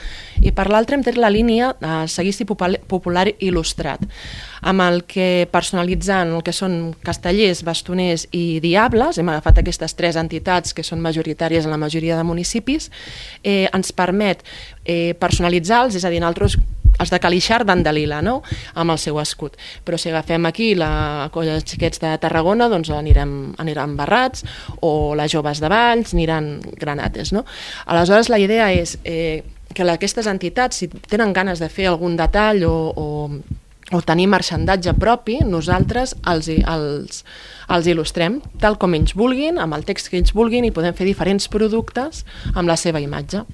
I 0.42 0.52
per 0.58 0.66
l'altra 0.74 0.98
hem 0.98 1.06
tret 1.06 1.20
la 1.22 1.30
línia 1.30 1.70
uh, 1.78 2.08
seguici 2.10 2.50
popular 2.50 3.28
il·lustrat 3.38 4.08
amb 4.62 4.84
el 4.84 5.04
que 5.08 5.48
personalitzant 5.52 6.34
el 6.36 6.44
que 6.44 6.54
són 6.56 6.96
castellers, 7.06 7.62
bastoners 7.68 8.26
i 8.36 8.60
diables, 8.64 9.20
hem 9.20 9.30
agafat 9.32 9.62
aquestes 9.62 9.96
tres 9.96 10.20
entitats 10.20 10.76
que 10.76 10.84
són 10.84 11.04
majoritàries 11.04 11.68
en 11.68 11.74
la 11.74 11.80
majoria 11.80 12.18
de 12.18 12.26
municipis, 12.28 12.90
eh, 13.44 13.70
ens 13.72 13.94
permet 13.96 14.44
eh, 14.84 15.16
personalitzar-los, 15.20 15.96
és 15.96 16.06
a 16.06 16.12
dir, 16.12 16.20
nosaltres 16.20 16.58
els 17.00 17.12
de 17.14 17.20
Calixar 17.22 17.62
van 17.68 17.84
de 17.84 17.94
lila, 17.94 18.22
no? 18.26 18.40
amb 18.76 18.96
el 18.96 19.00
seu 19.02 19.20
escut. 19.22 19.56
Però 19.86 20.00
si 20.00 20.10
agafem 20.10 20.48
aquí 20.50 20.74
la 20.76 21.30
colla 21.34 21.60
de 21.60 21.66
xiquets 21.66 22.02
de 22.04 22.16
Tarragona, 22.22 22.70
doncs 22.72 22.92
anirem, 22.96 23.54
aniran 23.62 23.96
barrats, 24.00 24.44
o 24.82 25.14
les 25.16 25.32
joves 25.32 25.62
de 25.62 25.70
Valls 25.72 26.14
aniran 26.18 26.58
granates. 26.80 27.34
No? 27.36 27.46
Aleshores, 27.86 28.30
la 28.34 28.42
idea 28.42 28.72
és 28.74 28.98
eh, 29.04 29.44
que 29.74 29.88
aquestes 29.88 30.28
entitats, 30.28 30.82
si 30.82 30.90
tenen 30.90 31.34
ganes 31.34 31.60
de 31.62 31.70
fer 31.70 31.88
algun 31.90 32.18
detall 32.20 32.66
o, 32.68 32.76
o 32.96 33.08
o 33.92 34.02
tenir 34.06 34.28
marxandatge 34.30 34.94
propi, 35.02 35.40
nosaltres 35.46 36.14
els, 36.30 36.50
els, 36.50 37.24
els 37.74 37.90
il·lustrem 37.90 38.38
tal 38.62 38.78
com 38.82 38.94
ells 38.94 39.16
vulguin, 39.18 39.58
amb 39.58 39.78
el 39.78 39.86
text 39.88 40.12
que 40.12 40.20
ells 40.20 40.36
vulguin 40.38 40.68
i 40.68 40.74
podem 40.76 40.94
fer 40.94 41.08
diferents 41.10 41.50
productes 41.50 42.22
amb 42.54 42.70
la 42.70 42.78
seva 42.78 43.02
imatge. 43.02 43.46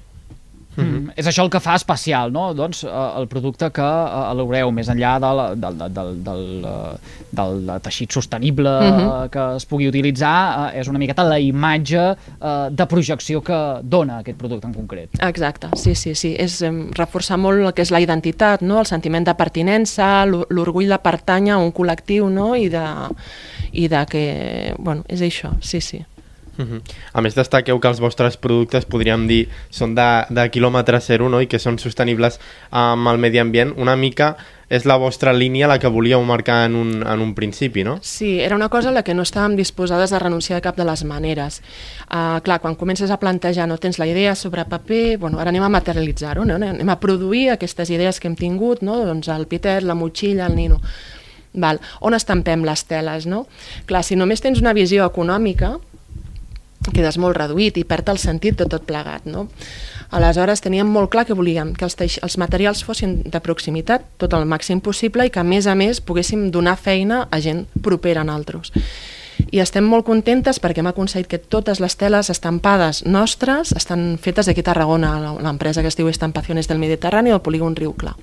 Mm 0.76 0.84
-hmm. 0.84 1.12
És 1.16 1.26
això 1.26 1.42
el 1.44 1.50
que 1.50 1.60
fa 1.60 1.74
especial, 1.74 2.32
no? 2.32 2.54
Doncs 2.54 2.84
eh, 2.84 2.88
el 3.18 3.26
producte 3.28 3.70
que 3.70 3.82
eh, 3.82 4.32
elaboreu 4.32 4.70
més 4.70 4.88
enllà 4.88 5.18
del, 5.18 5.60
del, 5.60 5.78
del, 5.78 5.94
del, 5.94 6.24
del, 6.24 6.64
eh, 6.64 6.96
del 7.30 7.80
teixit 7.82 8.12
sostenible 8.12 8.70
mm 8.70 8.98
-hmm. 8.98 9.28
que 9.28 9.56
es 9.56 9.66
pugui 9.66 9.88
utilitzar, 9.88 10.72
és 10.74 10.88
una 10.88 10.98
miqueta 10.98 11.24
la 11.24 11.38
imatge 11.38 12.16
de 12.70 12.86
projecció 12.86 13.42
que 13.42 13.80
dona 13.82 14.18
aquest 14.18 14.38
producte 14.38 14.66
en 14.66 14.74
concret. 14.74 15.08
Exacte, 15.20 15.68
sí, 15.74 15.94
sí, 15.94 16.14
sí. 16.14 16.34
És 16.38 16.64
reforçar 16.92 17.38
molt 17.38 17.58
el 17.66 17.72
que 17.72 17.82
és 17.82 17.90
la 17.90 18.00
identitat, 18.00 18.60
no? 18.60 18.78
el 18.78 18.86
sentiment 18.86 19.24
de 19.24 19.34
pertinença, 19.34 20.24
l'orgull 20.26 20.88
de 20.88 20.98
pertànyer 20.98 21.54
a 21.54 21.58
un 21.58 21.72
col·lectiu 21.72 22.28
no? 22.28 22.54
I, 22.56 22.68
de, 22.68 22.84
i 23.72 23.88
de 23.88 24.06
que... 24.06 24.74
Bueno, 24.78 25.02
és 25.08 25.20
això, 25.20 25.50
sí, 25.60 25.80
sí. 25.80 26.04
Uh 26.58 26.64
-huh. 26.64 26.80
A 27.12 27.20
més, 27.20 27.34
destaqueu 27.34 27.80
que 27.80 27.88
els 27.88 28.00
vostres 28.00 28.36
productes, 28.36 28.84
podríem 28.84 29.26
dir, 29.26 29.48
són 29.70 29.94
de, 29.94 30.24
de 30.30 30.50
quilòmetre 30.50 31.00
zero 31.00 31.28
no? 31.28 31.40
i 31.40 31.46
que 31.46 31.58
són 31.58 31.78
sostenibles 31.78 32.40
amb 32.70 33.08
el 33.08 33.18
medi 33.18 33.38
ambient. 33.38 33.74
Una 33.76 33.96
mica 33.96 34.36
és 34.68 34.84
la 34.84 34.96
vostra 34.96 35.32
línia 35.32 35.68
la 35.70 35.78
que 35.78 35.88
volíeu 35.88 36.22
marcar 36.26 36.64
en 36.66 36.74
un, 36.74 37.02
en 37.06 37.20
un 37.20 37.34
principi, 37.34 37.84
no? 37.84 37.98
Sí, 38.02 38.40
era 38.40 38.56
una 38.56 38.68
cosa 38.68 38.88
a 38.88 38.92
la 38.92 39.02
que 39.06 39.14
no 39.14 39.22
estàvem 39.22 39.54
disposades 39.56 40.12
a 40.12 40.18
renunciar 40.18 40.58
de 40.58 40.64
cap 40.64 40.76
de 40.76 40.84
les 40.84 41.04
maneres. 41.04 41.60
Uh, 42.10 42.40
clar, 42.42 42.58
quan 42.60 42.74
comences 42.74 43.10
a 43.10 43.20
plantejar, 43.22 43.68
no 43.68 43.78
tens 43.78 43.98
la 43.98 44.06
idea 44.06 44.34
sobre 44.34 44.64
paper, 44.64 45.18
bueno, 45.18 45.38
ara 45.38 45.50
anem 45.54 45.62
a 45.62 45.68
materialitzar-ho, 45.68 46.44
no? 46.44 46.56
anem 46.56 46.88
a 46.88 46.98
produir 46.98 47.50
aquestes 47.50 47.90
idees 47.90 48.18
que 48.18 48.28
hem 48.28 48.36
tingut, 48.36 48.82
no? 48.82 48.98
doncs 49.06 49.28
el 49.28 49.46
Pitet, 49.46 49.84
la 49.86 49.94
motxilla, 49.94 50.46
el 50.46 50.56
nino... 50.56 50.80
Val. 51.56 51.78
On 52.04 52.12
estampem 52.12 52.66
les 52.68 52.82
teles, 52.84 53.24
no? 53.24 53.46
Clar, 53.88 54.02
si 54.04 54.12
només 54.12 54.42
tens 54.44 54.60
una 54.60 54.74
visió 54.76 55.06
econòmica, 55.08 55.78
quedes 56.94 57.18
molt 57.18 57.36
reduït 57.36 57.76
i 57.78 57.84
perd 57.84 58.08
el 58.12 58.20
sentit 58.22 58.58
de 58.58 58.66
tot 58.70 58.86
plegat. 58.86 59.26
No? 59.26 59.46
Aleshores 60.10 60.62
teníem 60.62 60.86
molt 60.86 61.10
clar 61.10 61.26
que 61.26 61.34
volíem 61.34 61.74
que 61.74 61.86
els, 61.86 61.96
teix 61.98 62.18
els 62.22 62.38
materials 62.38 62.84
fossin 62.86 63.18
de 63.26 63.40
proximitat 63.42 64.06
tot 64.20 64.34
el 64.36 64.46
màxim 64.46 64.80
possible 64.80 65.26
i 65.26 65.32
que 65.34 65.42
a 65.42 65.46
més 65.46 65.66
a 65.66 65.74
més 65.74 66.00
poguéssim 66.00 66.50
donar 66.54 66.76
feina 66.78 67.26
a 67.30 67.40
gent 67.40 67.66
propera 67.82 68.22
en 68.22 68.30
altres. 68.30 68.72
i 69.52 69.60
estem 69.60 69.84
molt 69.84 70.06
contentes 70.06 70.58
perquè 70.58 70.80
hem 70.80 70.88
aconseguit 70.88 71.28
que 71.28 71.38
totes 71.38 71.78
les 71.80 71.94
teles 72.00 72.30
estampades 72.32 73.02
nostres 73.04 73.72
estan 73.76 74.16
fetes 74.18 74.48
aquí 74.48 74.64
a 74.64 74.68
Tarragona, 74.70 75.36
l'empresa 75.42 75.82
que 75.82 75.88
es 75.92 75.96
diu 75.96 76.08
Estampaciones 76.08 76.68
del 76.68 76.78
Mediterrani 76.78 77.30
al 77.30 77.42
polígon 77.42 77.76
Riu 77.76 77.92
Clar 77.92 78.16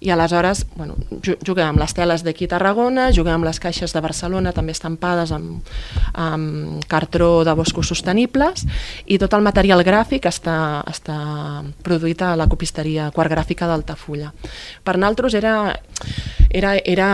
i 0.00 0.10
aleshores 0.14 0.64
bueno, 0.76 0.96
juguem 1.46 1.72
amb 1.72 1.80
les 1.82 1.94
teles 1.96 2.22
d'aquí 2.26 2.46
a 2.46 2.52
Tarragona, 2.54 3.08
juguem 3.14 3.38
amb 3.38 3.48
les 3.48 3.58
caixes 3.62 3.94
de 3.94 4.02
Barcelona 4.04 4.52
també 4.54 4.74
estampades 4.76 5.32
amb, 5.34 5.66
amb 6.14 6.84
cartró 6.90 7.44
de 7.46 7.54
boscos 7.58 7.90
sostenibles 7.90 8.64
i 9.06 9.18
tot 9.18 9.34
el 9.34 9.46
material 9.46 9.82
gràfic 9.86 10.28
està, 10.30 10.84
està 10.86 11.18
produït 11.82 12.22
a 12.22 12.34
la 12.38 12.48
copisteria 12.50 13.10
quart 13.14 13.32
gràfica 13.32 13.66
d'Altafulla. 13.66 14.32
Per 14.84 14.96
nosaltres 14.96 15.34
era, 15.38 15.54
era, 16.50 16.76
era 16.84 17.08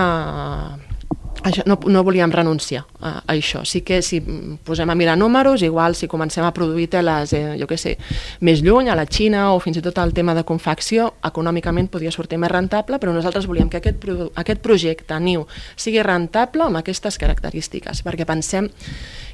això, 1.44 1.62
no, 1.66 1.76
no 1.86 2.02
volíem 2.04 2.32
renunciar 2.32 2.84
a, 3.00 3.18
a 3.20 3.34
això. 3.34 3.64
Sí 3.68 3.82
que 3.84 4.00
si 4.02 4.20
posem 4.64 4.90
a 4.90 4.96
mirar 4.96 5.16
números, 5.20 5.62
igual 5.62 5.94
si 5.94 6.08
comencem 6.08 6.44
a 6.44 6.52
produir 6.56 6.88
teles, 6.92 7.34
eh, 7.36 7.54
jo 7.60 7.68
què 7.70 7.78
sé, 7.80 7.96
més 8.40 8.62
lluny, 8.64 8.88
a 8.90 8.96
la 8.98 9.06
Xina 9.06 9.50
o 9.52 9.60
fins 9.62 9.78
i 9.78 9.84
tot 9.84 10.00
el 10.02 10.14
tema 10.16 10.34
de 10.34 10.44
confecció, 10.48 11.12
econòmicament 11.24 11.90
podia 11.92 12.12
sortir 12.14 12.40
més 12.40 12.52
rentable, 12.52 12.98
però 12.98 13.12
nosaltres 13.12 13.48
volíem 13.50 13.68
que 13.68 13.82
aquest, 13.82 14.08
aquest 14.40 14.64
projecte 14.64 15.20
NIU 15.20 15.44
sigui 15.76 16.02
rentable 16.02 16.64
amb 16.64 16.80
aquestes 16.80 17.20
característiques, 17.20 18.02
perquè 18.06 18.26
pensem 18.28 18.70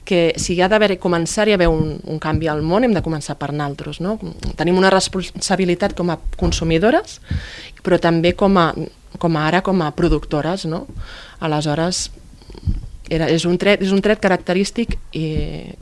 que 0.05 0.33
si 0.41 0.57
hi 0.57 0.63
ha 0.65 0.69
d'haver 0.69 0.97
començar-hi 0.99 1.55
a 1.55 1.59
haver 1.59 1.69
un, 1.71 1.99
un 2.11 2.19
canvi 2.19 2.49
al 2.51 2.65
món, 2.67 2.85
hem 2.85 2.95
de 2.97 3.03
començar 3.05 3.37
per 3.39 3.53
naltros. 3.55 4.01
No? 4.03 4.17
Tenim 4.59 4.79
una 4.81 4.91
responsabilitat 4.91 5.95
com 5.95 6.11
a 6.11 6.19
consumidores, 6.41 7.21
però 7.85 8.01
també 8.03 8.33
com 8.35 8.59
a, 8.59 8.73
com 9.19 9.37
a 9.37 9.47
ara 9.49 9.63
com 9.63 9.83
a 9.83 9.91
productores. 9.97 10.65
No? 10.65 10.87
Aleshores, 11.41 12.11
era, 13.11 13.27
és, 13.29 13.45
un 13.45 13.59
tret, 13.59 13.83
és 13.83 13.91
un 13.93 14.01
tret 14.05 14.21
característic 14.23 14.95
i, 15.19 15.25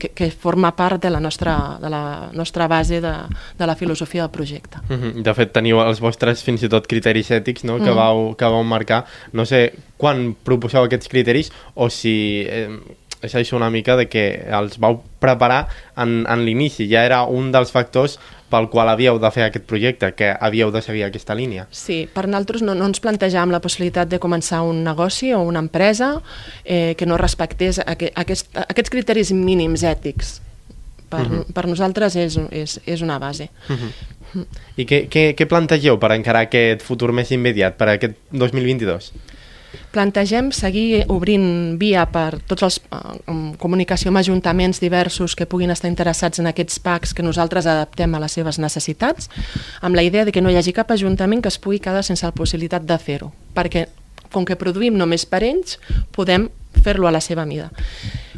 que, 0.01 0.09
que 0.17 0.29
forma 0.33 0.71
part 0.75 1.01
de 1.03 1.11
la 1.13 1.21
nostra, 1.21 1.55
de 1.81 1.91
la 1.93 2.03
nostra 2.33 2.67
base 2.67 2.99
de, 3.03 3.13
de 3.59 3.67
la 3.69 3.75
filosofia 3.77 4.25
del 4.25 4.31
projecte. 4.31 4.81
Mm 4.89 4.95
-hmm. 4.95 5.21
De 5.21 5.33
fet, 5.33 5.53
teniu 5.53 5.79
els 5.79 5.99
vostres 5.99 6.43
fins 6.43 6.63
i 6.63 6.69
tot 6.69 6.87
criteris 6.87 7.29
ètics 7.31 7.63
no? 7.63 7.77
que, 7.77 7.91
mm. 7.91 7.95
vau, 7.95 8.35
que 8.35 8.45
vau 8.45 8.63
marcar. 8.63 9.05
No 9.31 9.45
sé 9.45 9.73
quan 9.97 10.35
proposeu 10.43 10.83
aquests 10.83 11.07
criteris 11.07 11.51
o 11.75 11.89
si 11.89 12.45
eh, 12.49 12.69
és 13.21 13.35
això 13.35 13.55
una 13.55 13.69
mica 13.69 13.95
de 13.95 14.07
que 14.07 14.45
els 14.51 14.79
vau 14.79 15.03
preparar 15.19 15.67
en, 15.97 16.25
en 16.27 16.45
l'inici. 16.45 16.87
Ja 16.91 17.05
era 17.05 17.23
un 17.23 17.51
dels 17.51 17.71
factors 17.71 18.19
pel 18.49 18.69
qual 18.69 18.89
havíeu 18.89 19.19
de 19.21 19.31
fer 19.31 19.45
aquest 19.45 19.65
projecte, 19.69 20.11
que 20.17 20.31
havíeu 20.33 20.71
de 20.73 20.81
seguir 20.81 21.05
aquesta 21.05 21.35
línia. 21.37 21.67
Sí, 21.71 22.01
per 22.13 22.27
nosaltres 22.27 22.63
no, 22.65 22.75
no 22.77 22.89
ens 22.89 23.01
plantejàvem 23.03 23.53
la 23.53 23.61
possibilitat 23.63 24.09
de 24.11 24.19
començar 24.21 24.61
un 24.65 24.83
negoci 24.83 25.33
o 25.37 25.41
una 25.45 25.61
empresa 25.63 26.15
eh, 26.63 26.95
que 26.97 27.07
no 27.09 27.17
respectés 27.21 27.81
aqu 27.85 28.09
aquest, 28.15 28.49
aquests 28.67 28.93
criteris 28.93 29.33
mínims 29.35 29.85
ètics. 29.85 30.39
Per, 31.09 31.21
uh 31.21 31.25
mhm. 31.25 31.39
-huh. 31.39 31.53
per 31.53 31.65
nosaltres 31.67 32.15
és, 32.15 32.37
és, 32.51 32.79
és 32.85 33.01
una 33.01 33.19
base. 33.19 33.49
Uh 33.69 33.73
mhm. 33.73 33.89
-huh. 33.89 34.19
I 34.77 34.85
què, 34.85 35.07
què, 35.09 35.35
què 35.35 35.47
plantegeu 35.47 35.97
per 35.97 36.11
encarar 36.11 36.41
aquest 36.41 36.81
futur 36.81 37.11
més 37.11 37.31
immediat, 37.31 37.77
per 37.77 37.89
aquest 37.89 38.13
2022? 38.31 39.11
Plantegem 39.93 40.51
seguir 40.55 41.05
obrint 41.09 41.77
via 41.81 42.05
per 42.09 42.39
tots 42.47 42.65
els 42.67 42.79
eh, 42.79 43.37
comunicació 43.61 44.11
amb 44.11 44.21
ajuntaments 44.21 44.81
diversos 44.81 45.35
que 45.35 45.47
puguin 45.49 45.73
estar 45.73 45.89
interessats 45.91 46.39
en 46.39 46.49
aquests 46.49 46.79
packs 46.83 47.13
que 47.13 47.25
nosaltres 47.25 47.67
adaptem 47.69 48.15
a 48.15 48.21
les 48.23 48.37
seves 48.37 48.59
necessitats, 48.59 49.29
amb 49.81 49.95
la 49.95 50.03
idea 50.03 50.25
de 50.25 50.31
que 50.31 50.41
no 50.41 50.51
hi 50.51 50.59
hagi 50.59 50.73
cap 50.73 50.91
ajuntament 50.91 51.41
que 51.41 51.51
es 51.51 51.59
pugui 51.59 51.79
quedar 51.79 52.03
sense 52.03 52.25
la 52.25 52.35
possibilitat 52.35 52.85
de 52.85 52.97
fer-ho, 52.97 53.31
perquè 53.55 53.87
com 54.31 54.45
que 54.45 54.57
produïm 54.59 54.97
només 54.97 55.25
per 55.25 55.41
ells, 55.45 55.79
podem 56.13 56.47
fer-lo 56.83 57.07
a 57.09 57.11
la 57.11 57.21
seva 57.21 57.45
mida. 57.49 57.69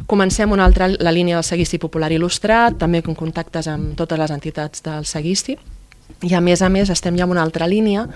Comencem 0.08 0.50
una 0.52 0.64
altra, 0.64 0.88
la 0.88 1.12
línia 1.12 1.36
del 1.36 1.46
seguici 1.46 1.78
popular 1.78 2.10
il·lustrat, 2.12 2.78
també 2.80 3.02
amb 3.04 3.16
contactes 3.18 3.68
amb 3.70 3.94
totes 3.98 4.18
les 4.18 4.32
entitats 4.34 4.82
del 4.84 5.06
seguici, 5.06 5.58
i 6.22 6.34
a 6.34 6.40
més 6.40 6.62
a 6.62 6.68
més 6.72 6.90
estem 6.92 7.16
ja 7.18 7.24
en 7.24 7.34
una 7.34 7.42
altra 7.42 7.66
línia 7.66 8.06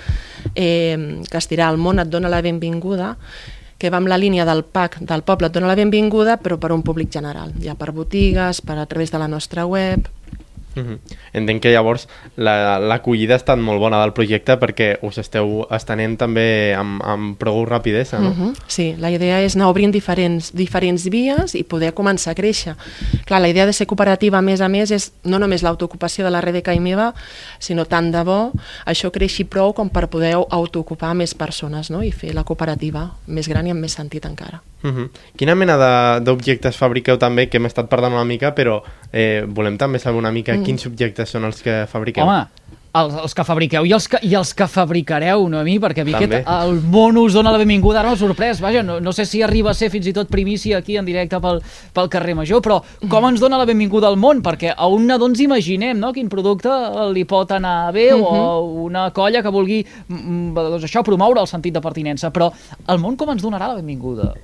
eh, 0.54 1.22
que 1.30 1.38
es 1.38 1.48
dirà 1.50 1.70
El 1.72 1.78
món 1.80 1.98
et 2.02 2.10
dona 2.12 2.32
la 2.32 2.42
benvinguda 2.44 3.14
que 3.78 3.90
va 3.92 4.00
amb 4.00 4.08
la 4.08 4.18
línia 4.18 4.46
del 4.48 4.64
PAC 4.64 5.00
del 5.04 5.24
poble 5.26 5.48
et 5.48 5.56
dona 5.56 5.68
la 5.68 5.76
benvinguda 5.78 6.38
però 6.42 6.56
per 6.60 6.72
un 6.72 6.82
públic 6.82 7.12
general, 7.12 7.52
ja 7.62 7.76
per 7.76 7.92
botigues, 7.92 8.62
per 8.64 8.78
a 8.80 8.86
través 8.86 9.12
de 9.12 9.20
la 9.20 9.28
nostra 9.28 9.66
web, 9.66 10.08
Mm 10.76 10.82
-hmm. 10.82 10.98
Entenc 11.32 11.62
que 11.62 11.72
llavors 11.72 12.08
l'acollida 12.36 13.30
la, 13.30 13.34
ha 13.34 13.36
estat 13.36 13.58
molt 13.58 13.80
bona 13.80 14.00
del 14.02 14.12
projecte 14.12 14.58
perquè 14.58 14.98
us 15.02 15.18
esteu 15.18 15.66
estenent 15.70 16.16
també 16.18 16.74
amb, 16.74 17.02
amb 17.02 17.38
prou 17.38 17.64
rapidesa, 17.64 18.18
no? 18.18 18.30
Mm 18.30 18.36
-hmm. 18.36 18.54
Sí, 18.66 18.94
la 18.98 19.10
idea 19.10 19.42
és 19.42 19.56
anar 19.56 19.68
obrint 19.68 19.92
diferents, 19.92 20.52
diferents 20.52 21.08
vies 21.08 21.54
i 21.54 21.64
poder 21.64 21.94
començar 21.94 22.30
a 22.30 22.34
créixer. 22.34 22.74
Clar, 23.24 23.40
la 23.40 23.48
idea 23.48 23.66
de 23.66 23.72
ser 23.72 23.86
cooperativa, 23.86 24.38
a 24.38 24.42
més 24.42 24.60
a 24.60 24.68
més, 24.68 24.90
és 24.90 25.12
no 25.24 25.38
només 25.38 25.62
l'autoocupació 25.62 26.24
de 26.24 26.30
la 26.30 26.40
Rebeca 26.40 26.74
i 26.74 26.80
meva, 26.80 27.14
sinó 27.58 27.84
tant 27.84 28.12
de 28.12 28.22
bo 28.24 28.52
això 28.84 29.10
creixi 29.10 29.44
prou 29.44 29.72
com 29.72 29.88
per 29.88 30.08
poder 30.08 30.34
autoocupar 30.34 31.14
més 31.14 31.34
persones 31.34 31.90
no? 31.90 32.02
i 32.02 32.12
fer 32.12 32.34
la 32.34 32.44
cooperativa 32.44 33.10
més 33.26 33.48
gran 33.48 33.66
i 33.66 33.74
amb 33.74 33.80
més 33.80 33.96
sentit 33.98 34.26
encara. 34.28 34.62
Uh 34.86 34.94
-huh. 34.94 35.08
Quina 35.36 35.54
mena 35.54 36.20
d'objectes 36.20 36.76
fabriqueu 36.76 37.18
també, 37.18 37.48
que 37.48 37.58
hem 37.58 37.66
estat 37.66 37.88
parlant 37.88 38.12
una 38.12 38.24
mica, 38.24 38.54
però 38.54 38.82
eh, 39.12 39.44
volem 39.46 39.76
també 39.76 39.98
saber 39.98 40.18
una 40.18 40.32
mica 40.32 40.54
mm. 40.54 40.62
quins 40.62 40.86
objectes 40.86 41.28
són 41.28 41.44
els 41.44 41.62
que 41.62 41.86
fabriqueu. 41.86 42.24
Home, 42.24 42.46
els, 42.96 43.16
els 43.22 43.34
que 43.36 43.44
fabriqueu 43.46 43.86
i 43.86 43.92
els 43.96 44.06
que, 44.10 44.20
i 44.24 44.32
els 44.38 44.52
que 44.56 44.66
fabricareu, 44.70 45.46
no 45.52 45.60
a 45.60 45.64
mi, 45.66 45.76
perquè 45.82 46.02
a 46.02 46.06
mi 46.06 46.14
aquest, 46.16 46.48
el 46.48 46.80
món 46.92 47.18
us 47.20 47.36
dona 47.36 47.52
la 47.54 47.60
benvinguda, 47.60 48.00
ara 48.00 48.14
no 48.14 48.20
sorprès, 48.20 48.60
vaja, 48.64 48.82
no, 48.86 48.98
no 49.04 49.12
sé 49.16 49.26
si 49.28 49.42
arriba 49.44 49.72
a 49.72 49.76
ser 49.76 49.90
fins 49.92 50.08
i 50.08 50.14
tot 50.16 50.30
primícia 50.32 50.80
aquí 50.80 50.96
en 51.00 51.08
directe 51.08 51.40
pel, 51.42 51.60
pel 51.96 52.10
carrer 52.12 52.36
Major, 52.38 52.62
però 52.64 52.80
com 53.10 53.28
ens 53.28 53.42
dona 53.42 53.60
la 53.60 53.68
benvinguda 53.68 54.10
al 54.10 54.18
món? 54.20 54.42
Perquè 54.44 54.72
a 54.72 54.88
un 54.92 55.06
nadó 55.10 55.28
ens 55.30 55.40
imaginem 55.44 56.00
no? 56.00 56.12
quin 56.16 56.30
producte 56.32 56.72
li 57.12 57.24
pot 57.28 57.52
anar 57.52 57.92
bé 57.92 58.12
uh 58.14 58.20
-huh. 58.20 58.44
o 58.46 58.84
una 58.88 59.10
colla 59.10 59.42
que 59.42 59.52
vulgui 59.52 59.84
mm, 59.84 60.54
doncs 60.54 60.84
això 60.84 61.02
promoure 61.02 61.40
el 61.40 61.46
sentit 61.46 61.74
de 61.74 61.80
pertinença, 61.80 62.30
però 62.32 62.52
el 62.88 62.98
món 62.98 63.16
com 63.16 63.30
ens 63.30 63.42
donarà 63.42 63.68
la 63.68 63.74
benvinguda? 63.74 64.34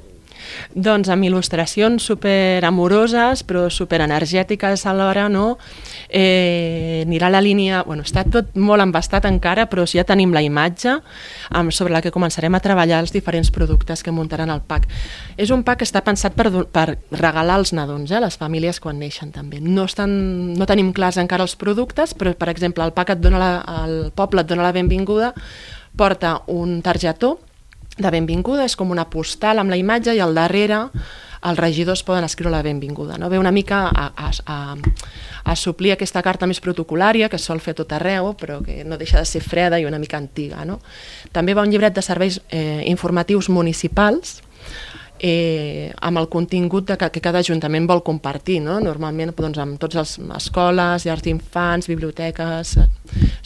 Doncs 0.74 1.10
amb 1.12 1.26
il·lustracions 1.26 2.02
super 2.02 2.62
amoroses, 2.64 3.42
però 3.46 3.66
super 3.70 4.00
energètiques 4.04 4.86
alhora, 4.88 5.28
no? 5.28 5.58
Eh, 6.08 7.02
anirà 7.06 7.30
la 7.32 7.42
línia... 7.44 7.82
Bueno, 7.86 8.06
està 8.06 8.24
tot 8.24 8.54
molt 8.56 8.84
embastat 8.84 9.26
encara, 9.28 9.66
però 9.70 9.84
ja 9.88 10.04
tenim 10.08 10.32
la 10.34 10.42
imatge 10.44 10.96
amb, 11.50 11.72
sobre 11.74 11.92
la 11.92 12.02
que 12.04 12.12
començarem 12.14 12.54
a 12.54 12.62
treballar 12.64 13.02
els 13.02 13.12
diferents 13.14 13.52
productes 13.52 14.02
que 14.02 14.14
muntaran 14.14 14.50
el 14.52 14.62
pack. 14.66 14.88
És 15.36 15.52
un 15.54 15.64
pack 15.66 15.82
que 15.82 15.88
està 15.88 16.02
pensat 16.04 16.36
per, 16.38 16.48
per 16.72 16.86
regalar 17.10 17.58
als 17.60 17.74
nadons, 17.76 18.10
eh, 18.10 18.20
les 18.22 18.38
famílies 18.40 18.80
quan 18.80 18.98
neixen 19.02 19.32
també. 19.34 19.60
No, 19.60 19.86
estan, 19.90 20.12
no 20.58 20.68
tenim 20.68 20.92
clars 20.96 21.20
encara 21.20 21.46
els 21.46 21.56
productes, 21.60 22.16
però 22.18 22.34
per 22.38 22.50
exemple 22.52 22.84
el 22.84 22.94
pack 22.96 23.16
et 23.16 23.22
dona 23.22 23.40
la, 23.40 23.52
el 23.84 23.96
poble 24.16 24.42
et 24.42 24.50
dona 24.50 24.66
la 24.66 24.74
benvinguda, 24.76 25.32
porta 25.96 26.40
un 26.48 26.80
targetó 26.82 27.38
de 27.98 28.10
benvinguda, 28.10 28.64
és 28.64 28.76
com 28.78 28.90
una 28.90 29.08
postal 29.10 29.60
amb 29.60 29.72
la 29.72 29.78
imatge 29.80 30.14
i 30.16 30.22
al 30.22 30.34
darrere 30.34 30.86
els 31.42 31.58
regidors 31.58 32.04
poden 32.06 32.24
escriure 32.24 32.52
la 32.54 32.62
benvinguda. 32.62 33.16
No? 33.18 33.28
Ve 33.28 33.38
una 33.38 33.50
mica 33.50 33.88
a, 33.88 34.06
a, 34.14 34.30
a, 34.46 34.76
a 35.42 35.56
suplir 35.58 35.92
aquesta 35.94 36.22
carta 36.22 36.46
més 36.46 36.62
protocolària 36.62 37.28
que 37.28 37.40
sol 37.40 37.60
fer 37.60 37.74
tot 37.74 37.92
arreu, 37.96 38.30
però 38.38 38.60
que 38.62 38.84
no 38.86 38.98
deixa 38.98 39.18
de 39.18 39.26
ser 39.26 39.42
freda 39.42 39.80
i 39.80 39.86
una 39.88 39.98
mica 39.98 40.20
antiga. 40.20 40.62
No? 40.64 40.78
També 41.34 41.54
va 41.58 41.66
un 41.66 41.74
llibret 41.74 41.98
de 41.98 42.04
serveis 42.06 42.38
eh, 42.48 42.84
informatius 42.86 43.50
municipals 43.50 44.38
eh, 45.22 45.94
amb 46.02 46.18
el 46.18 46.26
contingut 46.28 46.88
de 46.90 46.96
que, 46.98 47.08
que 47.14 47.22
cada 47.22 47.40
ajuntament 47.40 47.86
vol 47.86 48.02
compartir, 48.02 48.58
no? 48.60 48.80
normalment 48.82 49.30
doncs, 49.38 49.60
amb 49.62 49.78
totes 49.80 50.18
les 50.18 50.36
escoles, 50.36 51.06
llars 51.06 51.22
d'infants, 51.22 51.88
biblioteques, 51.88 52.74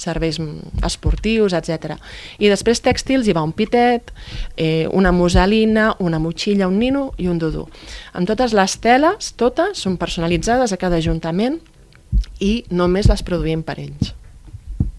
serveis 0.00 0.40
esportius, 0.86 1.52
etc. 1.52 1.98
I 2.40 2.48
després 2.48 2.80
tèxtils 2.82 3.28
hi 3.28 3.36
va 3.36 3.44
un 3.44 3.52
pitet, 3.52 4.10
eh, 4.56 4.88
una 4.90 5.12
muselina, 5.12 5.92
una 6.00 6.18
motxilla, 6.18 6.68
un 6.68 6.80
nino 6.80 7.10
i 7.18 7.28
un 7.28 7.38
dudú. 7.38 7.68
Amb 8.16 8.26
totes 8.26 8.56
les 8.56 8.78
teles, 8.80 9.34
totes 9.36 9.84
són 9.84 10.00
personalitzades 10.00 10.72
a 10.72 10.80
cada 10.80 10.96
ajuntament 10.96 11.60
i 12.40 12.64
només 12.70 13.10
les 13.12 13.22
produïm 13.22 13.62
per 13.62 13.78
ells. 13.84 14.16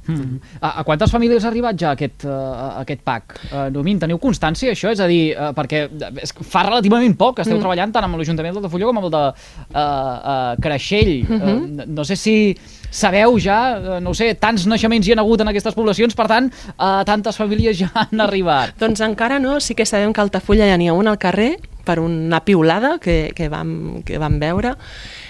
Mm. 0.07 0.39
A, 0.61 0.71
a 0.81 0.83
quantes 0.87 1.11
famílies 1.11 1.45
ha 1.45 1.51
arribat 1.51 1.77
ja 1.79 1.91
aquest, 1.95 2.25
uh, 2.27 2.79
aquest 2.81 3.03
PAC? 3.07 3.37
Uh, 3.51 3.67
Nomin, 3.73 3.99
teniu 4.01 4.19
constància 4.21 4.73
això? 4.73 4.91
És 4.93 5.01
a 5.03 5.07
dir, 5.09 5.35
uh, 5.35 5.51
perquè 5.57 5.85
és, 6.23 6.33
fa 6.47 6.65
relativament 6.67 7.17
poc 7.19 7.37
que 7.37 7.45
esteu 7.45 7.57
mm. 7.57 7.65
treballant 7.65 7.93
tant 7.95 8.07
amb 8.07 8.19
l'Ajuntament 8.19 8.57
d'Altafulla 8.57 8.89
com 8.89 9.01
amb 9.01 9.09
el 9.09 9.13
de 9.15 9.23
uh, 9.27 9.77
uh, 9.77 10.51
Creixell. 10.63 11.13
Mm 11.27 11.39
-hmm. 11.41 11.85
uh, 11.85 11.87
no 11.99 12.03
sé 12.07 12.15
si 12.15 12.57
sabeu 12.89 13.37
ja, 13.39 13.59
uh, 13.77 13.99
no 14.01 14.13
sé, 14.13 14.33
tants 14.35 14.65
naixements 14.65 15.07
hi 15.07 15.13
ha 15.13 15.19
hagut 15.19 15.41
en 15.41 15.47
aquestes 15.47 15.75
poblacions, 15.75 16.15
per 16.15 16.27
tant, 16.27 16.51
uh, 16.77 17.03
tantes 17.05 17.37
famílies 17.37 17.77
ja 17.77 17.91
han 17.93 18.21
arribat. 18.21 18.77
Doncs 18.79 19.01
encara 19.01 19.39
no, 19.39 19.59
sí 19.59 19.75
que 19.75 19.85
sabem 19.85 20.13
que 20.13 20.21
a 20.21 20.23
Altafulla 20.23 20.67
ja 20.67 20.77
n'hi 20.77 20.87
ha 20.87 20.93
un 20.93 21.07
al 21.07 21.17
carrer 21.17 21.57
per 21.87 21.99
una 21.99 22.43
piulada 22.43 22.97
que, 22.99 23.31
que, 23.35 23.47
vam, 23.49 24.03
que 24.03 24.19
vam 24.19 24.39
veure 24.39 24.75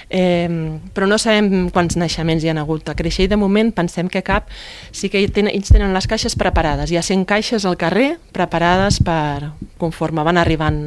eh, 0.09 0.79
però 0.93 1.07
no 1.07 1.17
sabem 1.19 1.69
quants 1.73 1.97
naixements 1.99 2.43
hi 2.43 2.51
ha 2.51 2.57
hagut 2.61 2.89
a 2.89 2.95
créixer 2.95 3.27
i 3.27 3.31
de 3.31 3.39
moment 3.39 3.73
pensem 3.75 4.07
que 4.07 4.23
cap 4.23 4.47
sí 4.91 5.09
que 5.11 5.25
tenen, 5.27 5.53
ells 5.53 5.71
tenen 5.73 5.93
les 5.95 6.07
caixes 6.07 6.37
preparades 6.39 6.91
hi 6.91 6.97
ha 6.97 7.05
100 7.05 7.27
caixes 7.27 7.65
al 7.65 7.77
carrer 7.77 8.15
preparades 8.35 9.01
per 9.03 9.51
conforme 9.77 10.23
van 10.23 10.39
arribant 10.39 10.79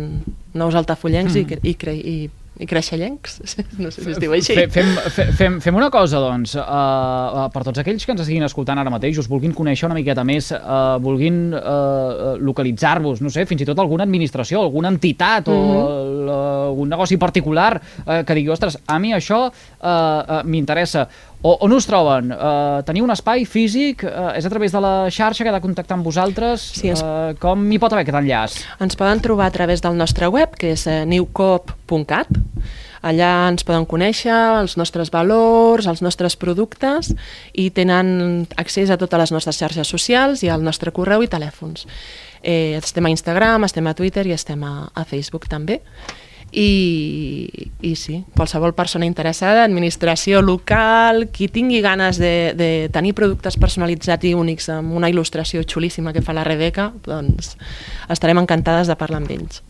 nous 0.54 0.74
altafollencs 0.74 1.36
mm. 1.36 1.60
i, 1.62 1.74
i, 1.74 1.76
i 2.00 2.16
i 2.60 2.66
creixellencs, 2.68 3.38
no 3.82 3.88
sé 3.90 4.02
si 4.04 4.10
es 4.12 4.18
diu 4.20 4.34
així. 4.36 4.52
Fe- 4.58 4.68
Fem, 4.74 4.90
fe- 5.14 5.26
fem, 5.38 5.54
fem 5.64 5.78
una 5.78 5.88
cosa, 5.90 6.20
doncs, 6.20 6.52
uh, 6.60 6.64
uh, 6.64 7.46
per 7.54 7.62
tots 7.66 7.80
aquells 7.80 8.04
que 8.04 8.12
ens 8.12 8.20
estiguin 8.26 8.44
escoltant 8.44 8.78
ara 8.82 8.92
mateix, 8.92 9.16
us 9.22 9.28
vulguin 9.30 9.54
conèixer 9.56 9.88
una 9.88 9.96
miqueta 9.96 10.24
més, 10.28 10.50
uh, 10.52 10.98
vulguin 11.00 11.40
uh, 11.56 12.34
localitzar-vos, 12.38 13.22
no 13.24 13.32
sé, 13.32 13.46
fins 13.48 13.64
i 13.64 13.68
tot 13.68 13.80
alguna 13.80 14.04
administració, 14.04 14.60
alguna 14.66 14.92
entitat 14.92 15.48
o 15.48 15.56
uh, 15.56 16.68
algun 16.70 16.92
negoci 16.92 17.16
particular 17.18 17.72
uh, 17.80 18.20
que 18.28 18.36
digui, 18.38 18.52
ostres, 18.52 18.76
a 18.86 18.98
mi 19.02 19.14
això 19.16 19.46
uh, 19.48 19.52
uh, 19.80 20.40
m'interessa. 20.44 21.06
O, 21.42 21.54
on 21.64 21.72
us 21.72 21.86
troben? 21.88 22.28
Uh, 22.36 22.82
teniu 22.84 23.06
un 23.06 23.12
espai 23.14 23.46
físic? 23.48 24.02
Uh, 24.04 24.34
és 24.36 24.44
a 24.44 24.50
través 24.52 24.74
de 24.74 24.80
la 24.84 24.92
xarxa 25.08 25.40
que 25.46 25.48
ha 25.48 25.54
de 25.56 25.62
contactar 25.64 25.96
amb 25.96 26.04
vosaltres? 26.04 26.60
Sí, 26.76 26.90
és- 26.92 27.00
uh, 27.00 27.32
com 27.40 27.62
hi 27.72 27.78
pot 27.80 27.92
haver 27.96 28.04
aquest 28.04 28.18
enllaç? 28.20 28.58
Ens 28.84 28.96
poden 29.00 29.22
trobar 29.24 29.46
a 29.48 29.54
través 29.54 29.80
del 29.80 29.96
nostre 29.96 30.28
web, 30.28 30.52
que 30.60 30.74
és 30.76 30.84
eh, 30.86 31.06
newcop.cat. 31.08 32.28
Allà 33.00 33.30
ens 33.48 33.64
poden 33.64 33.86
conèixer 33.88 34.34
els 34.60 34.76
nostres 34.76 35.08
valors, 35.08 35.86
els 35.88 36.02
nostres 36.04 36.36
productes 36.36 37.14
i 37.56 37.70
tenen 37.72 38.44
accés 38.60 38.92
a 38.92 38.98
totes 39.00 39.22
les 39.24 39.32
nostres 39.32 39.56
xarxes 39.56 39.88
socials 39.88 40.42
i 40.44 40.50
al 40.52 40.60
nostre 40.60 40.92
correu 40.92 41.24
i 41.24 41.30
telèfons. 41.32 41.86
Eh, 42.44 42.76
estem 42.76 43.08
a 43.08 43.12
Instagram, 43.16 43.64
estem 43.64 43.88
a 43.88 43.94
Twitter 43.96 44.26
i 44.28 44.36
estem 44.36 44.60
a, 44.68 44.90
a 44.92 45.04
Facebook 45.08 45.48
també. 45.48 45.80
I, 46.52 47.48
I 47.82 47.94
sí, 47.96 48.18
qualsevol 48.36 48.74
persona 48.76 49.06
interessada, 49.08 49.64
administració 49.64 50.42
local, 50.44 51.28
qui 51.32 51.48
tingui 51.48 51.80
ganes 51.80 52.20
de, 52.20 52.52
de 52.56 52.70
tenir 52.92 53.14
productes 53.16 53.56
personalitzats 53.60 54.28
i 54.28 54.34
únics 54.36 54.68
amb 54.74 54.92
una 54.96 55.08
il·lustració 55.08 55.64
xulíssima 55.64 56.12
que 56.12 56.24
fa 56.24 56.36
la 56.36 56.44
Rebeca, 56.44 56.90
doncs 57.06 57.56
estarem 58.12 58.42
encantades 58.42 58.90
de 58.90 58.98
parlar 59.00 59.22
amb 59.22 59.32
ells. 59.32 59.62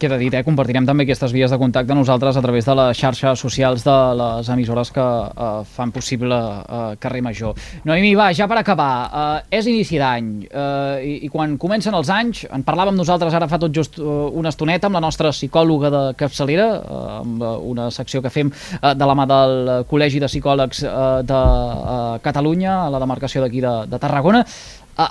Queda 0.00 0.16
dit, 0.16 0.32
eh? 0.32 0.40
compartirem 0.40 0.86
també 0.88 1.04
aquestes 1.04 1.32
vies 1.36 1.52
de 1.52 1.58
contacte 1.60 1.92
nosaltres 1.92 2.38
a 2.38 2.40
través 2.40 2.64
de 2.64 2.72
les 2.78 2.96
xarxes 2.96 3.42
socials 3.44 3.82
de 3.84 3.96
les 4.16 4.48
emissores 4.48 4.88
que 4.96 5.04
eh, 5.04 5.48
fan 5.76 5.92
possible 5.92 6.38
eh, 6.40 6.78
Carrer 7.02 7.20
Major. 7.26 7.58
Noemi, 7.84 8.14
va, 8.16 8.30
ja 8.32 8.46
per 8.48 8.56
acabar, 8.62 8.88
eh, 9.04 9.58
és 9.58 9.68
inici 9.68 10.00
d'any 10.00 10.30
eh, 10.48 11.04
i, 11.04 11.12
i 11.26 11.28
quan 11.28 11.58
comencen 11.60 11.98
els 11.98 12.08
anys, 12.16 12.46
en 12.48 12.64
parlàvem 12.64 12.96
nosaltres 12.96 13.36
ara 13.36 13.50
fa 13.50 13.60
tot 13.60 13.76
just 13.76 14.00
eh, 14.00 14.08
una 14.40 14.48
estoneta 14.54 14.88
amb 14.88 14.96
la 14.96 15.04
nostra 15.04 15.34
psicòloga 15.36 15.92
de 15.92 16.02
capçalera, 16.16 16.70
eh, 16.80 17.04
amb 17.20 17.44
eh, 17.44 17.54
una 17.74 17.90
secció 17.92 18.24
que 18.24 18.32
fem 18.32 18.48
eh, 18.48 18.94
de 18.96 19.10
la 19.12 19.18
mà 19.20 19.28
del 19.28 19.84
Col·legi 19.90 20.24
de 20.24 20.32
Psicòlegs 20.32 20.80
eh, 20.88 20.98
de 21.28 21.42
eh, 21.44 22.20
Catalunya, 22.24 22.86
a 22.86 22.92
la 22.96 23.04
demarcació 23.04 23.44
d'aquí 23.44 23.60
de, 23.60 23.82
de 23.92 24.00
Tarragona, 24.00 24.46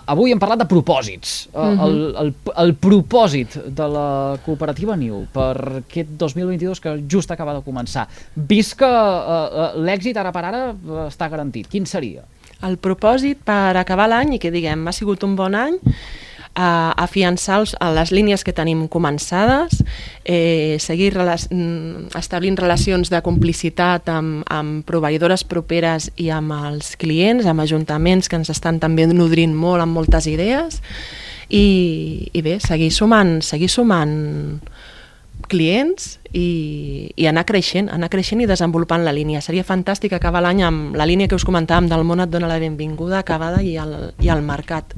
avui 0.10 0.34
hem 0.34 0.40
parlat 0.42 0.62
de 0.64 0.68
propòsits. 0.70 1.36
Uh, 1.54 1.70
el, 1.86 2.00
el, 2.24 2.32
el 2.64 2.74
propòsit 2.82 3.58
de 3.76 3.88
la 3.90 4.10
cooperativa 4.46 4.98
Niu 5.00 5.24
per 5.34 5.82
aquest 5.82 6.16
2022 6.20 6.84
que 6.84 6.96
just 7.10 7.32
acaba 7.32 7.56
de 7.58 7.64
començar. 7.66 8.08
Vist 8.36 8.78
que 8.80 8.90
uh, 8.90 9.46
uh, 9.46 9.70
l'èxit 9.86 10.18
ara 10.20 10.34
per 10.36 10.46
ara 10.50 10.64
uh, 10.72 11.06
està 11.08 11.30
garantit, 11.32 11.70
quin 11.72 11.88
seria? 11.90 12.26
El 12.66 12.76
propòsit 12.82 13.46
per 13.48 13.78
acabar 13.80 14.10
l'any 14.12 14.36
i 14.36 14.42
que 14.42 14.52
diguem 14.52 14.88
ha 14.88 14.96
sigut 14.96 15.24
un 15.24 15.38
bon 15.40 15.56
any, 15.56 15.80
a 16.60 16.92
afiançar 17.00 17.62
els, 17.62 17.74
a 17.80 17.88
les 17.96 18.12
línies 18.12 18.44
que 18.44 18.52
tenim 18.56 18.84
començades, 18.92 19.80
eh, 20.28 20.76
seguir 20.84 21.14
rela 21.16 21.38
mm, 21.40 22.12
establint 22.20 22.60
relacions 22.60 23.12
de 23.14 23.22
complicitat 23.24 24.12
amb, 24.12 24.44
amb 24.52 24.84
proveïdores 24.90 25.46
properes 25.48 26.10
i 26.20 26.28
amb 26.36 26.52
els 26.58 26.98
clients, 27.00 27.48
amb 27.48 27.64
ajuntaments 27.64 28.28
que 28.28 28.36
ens 28.42 28.52
estan 28.52 28.82
també 28.84 29.08
nodrint 29.08 29.56
molt 29.56 29.86
amb 29.86 29.96
moltes 29.96 30.28
idees 30.28 30.82
i, 31.48 32.28
i 32.34 32.44
bé, 32.44 32.60
seguir 32.60 32.92
sumant, 32.92 33.40
seguir 33.46 33.72
sumant 33.72 34.60
clients 35.50 36.20
i, 36.36 37.10
i 37.16 37.26
anar 37.32 37.48
creixent, 37.48 37.88
anar 37.90 38.12
creixent 38.12 38.44
i 38.44 38.52
desenvolupant 38.52 39.08
la 39.08 39.16
línia. 39.16 39.40
Seria 39.42 39.64
fantàstic 39.64 40.14
acabar 40.14 40.44
l'any 40.44 40.66
amb 40.68 41.00
la 41.00 41.08
línia 41.08 41.32
que 41.32 41.40
us 41.40 41.48
comentàvem 41.48 41.88
del 41.88 42.04
món 42.04 42.20
et 42.20 42.32
dona 42.36 42.52
la 42.52 42.60
benvinguda 42.60 43.24
acabada 43.24 43.64
i 43.64 43.78
al, 43.80 44.12
i 44.20 44.30
al 44.30 44.44
mercat. 44.44 44.92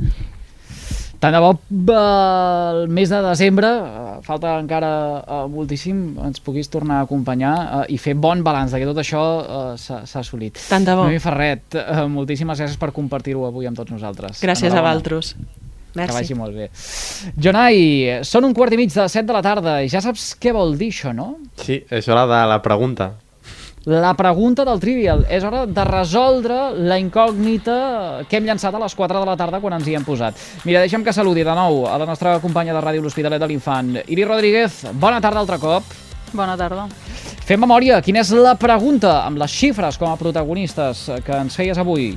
Tant 1.21 1.35
de 1.35 1.39
bo 1.39 1.51
el 1.93 2.87
mes 2.89 3.11
de 3.13 3.19
desembre, 3.21 3.69
eh, 3.69 4.13
falta 4.25 4.55
encara 4.57 4.89
eh, 5.21 5.43
moltíssim, 5.53 5.99
ens 6.25 6.41
puguis 6.41 6.65
tornar 6.73 7.03
a 7.03 7.05
acompanyar 7.05 7.53
eh, 7.61 7.93
i 7.93 7.99
fer 8.01 8.15
bon 8.17 8.41
balanç 8.41 8.73
de 8.73 8.81
que 8.81 8.87
tot 8.89 8.97
això 9.03 9.21
s'ha 9.77 10.01
assolit. 10.23 10.57
Tant 10.69 10.87
de 10.87 10.95
bo. 10.97 11.05
Noemi 11.05 11.21
Ferret, 11.21 11.77
moltíssimes 12.09 12.63
gràcies 12.63 12.79
per 12.81 12.89
compartir-ho 12.95 13.45
avui 13.45 13.69
amb 13.69 13.77
tots 13.77 13.93
nosaltres. 13.93 14.41
Gràcies 14.41 14.71
a 14.71 14.73
Enhorabona. 14.73 14.97
vosaltres. 14.97 15.35
Que 15.91 16.07
vagi 16.07 16.33
Merci. 16.33 16.35
molt 16.39 16.55
bé. 16.55 16.69
Jonai, 17.37 18.23
són 18.25 18.47
un 18.47 18.53
quart 18.55 18.73
i 18.73 18.79
mig 18.79 18.93
de 18.95 19.09
set 19.11 19.27
de 19.27 19.33
la 19.35 19.41
tarda 19.43 19.81
i 19.83 19.89
ja 19.91 19.99
saps 20.01 20.31
què 20.39 20.53
vol 20.55 20.77
dir 20.79 20.87
això, 20.89 21.11
no? 21.13 21.35
Sí, 21.59 21.83
és 21.91 22.07
hora 22.07 22.23
de 22.25 22.39
la 22.47 22.61
pregunta. 22.63 23.11
La 23.85 24.13
pregunta 24.13 24.61
del 24.61 24.79
Trivial. 24.79 25.23
És 25.25 25.41
hora 25.41 25.63
de 25.65 25.83
resoldre 25.87 26.57
la 26.85 26.99
incògnita 27.01 28.27
que 28.29 28.37
hem 28.37 28.45
llançat 28.45 28.75
a 28.77 28.81
les 28.83 28.93
4 28.93 29.23
de 29.23 29.25
la 29.25 29.33
tarda 29.39 29.57
quan 29.63 29.73
ens 29.73 29.87
hi 29.89 29.95
hem 29.97 30.05
posat. 30.05 30.37
Mira, 30.69 30.83
deixa'm 30.83 31.01
que 31.01 31.13
saludi 31.13 31.41
de 31.41 31.55
nou 31.57 31.87
a 31.89 31.97
la 31.97 32.05
nostra 32.05 32.35
companya 32.43 32.75
de 32.77 32.83
ràdio 32.83 33.01
L'Hospitalet 33.01 33.41
de 33.41 33.49
l'Infant, 33.49 33.95
Iri 34.05 34.27
Rodríguez. 34.27 34.83
Bona 34.93 35.17
tarda 35.17 35.41
altre 35.41 35.57
cop. 35.57 35.95
Bona 36.31 36.53
tarda. 36.59 36.85
Fem 37.41 37.59
memòria, 37.59 38.03
quina 38.05 38.21
és 38.21 38.29
la 38.37 38.53
pregunta 38.53 39.23
amb 39.25 39.41
les 39.41 39.49
xifres 39.49 39.97
com 39.97 40.11
a 40.11 40.19
protagonistes 40.19 41.07
que 41.25 41.39
ens 41.41 41.57
feies 41.57 41.81
avui? 41.81 42.13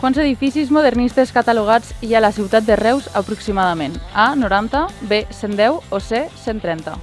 Quants 0.00 0.18
edificis 0.18 0.74
modernistes 0.74 1.30
catalogats 1.32 1.94
hi 2.02 2.16
ha 2.16 2.18
a 2.18 2.26
la 2.26 2.34
ciutat 2.34 2.66
de 2.66 2.74
Reus 2.76 3.06
aproximadament? 3.14 3.94
A, 4.12 4.32
90, 4.34 4.88
B, 5.06 5.22
110 5.30 5.86
o 5.88 6.02
C, 6.02 6.26
130? 6.42 6.98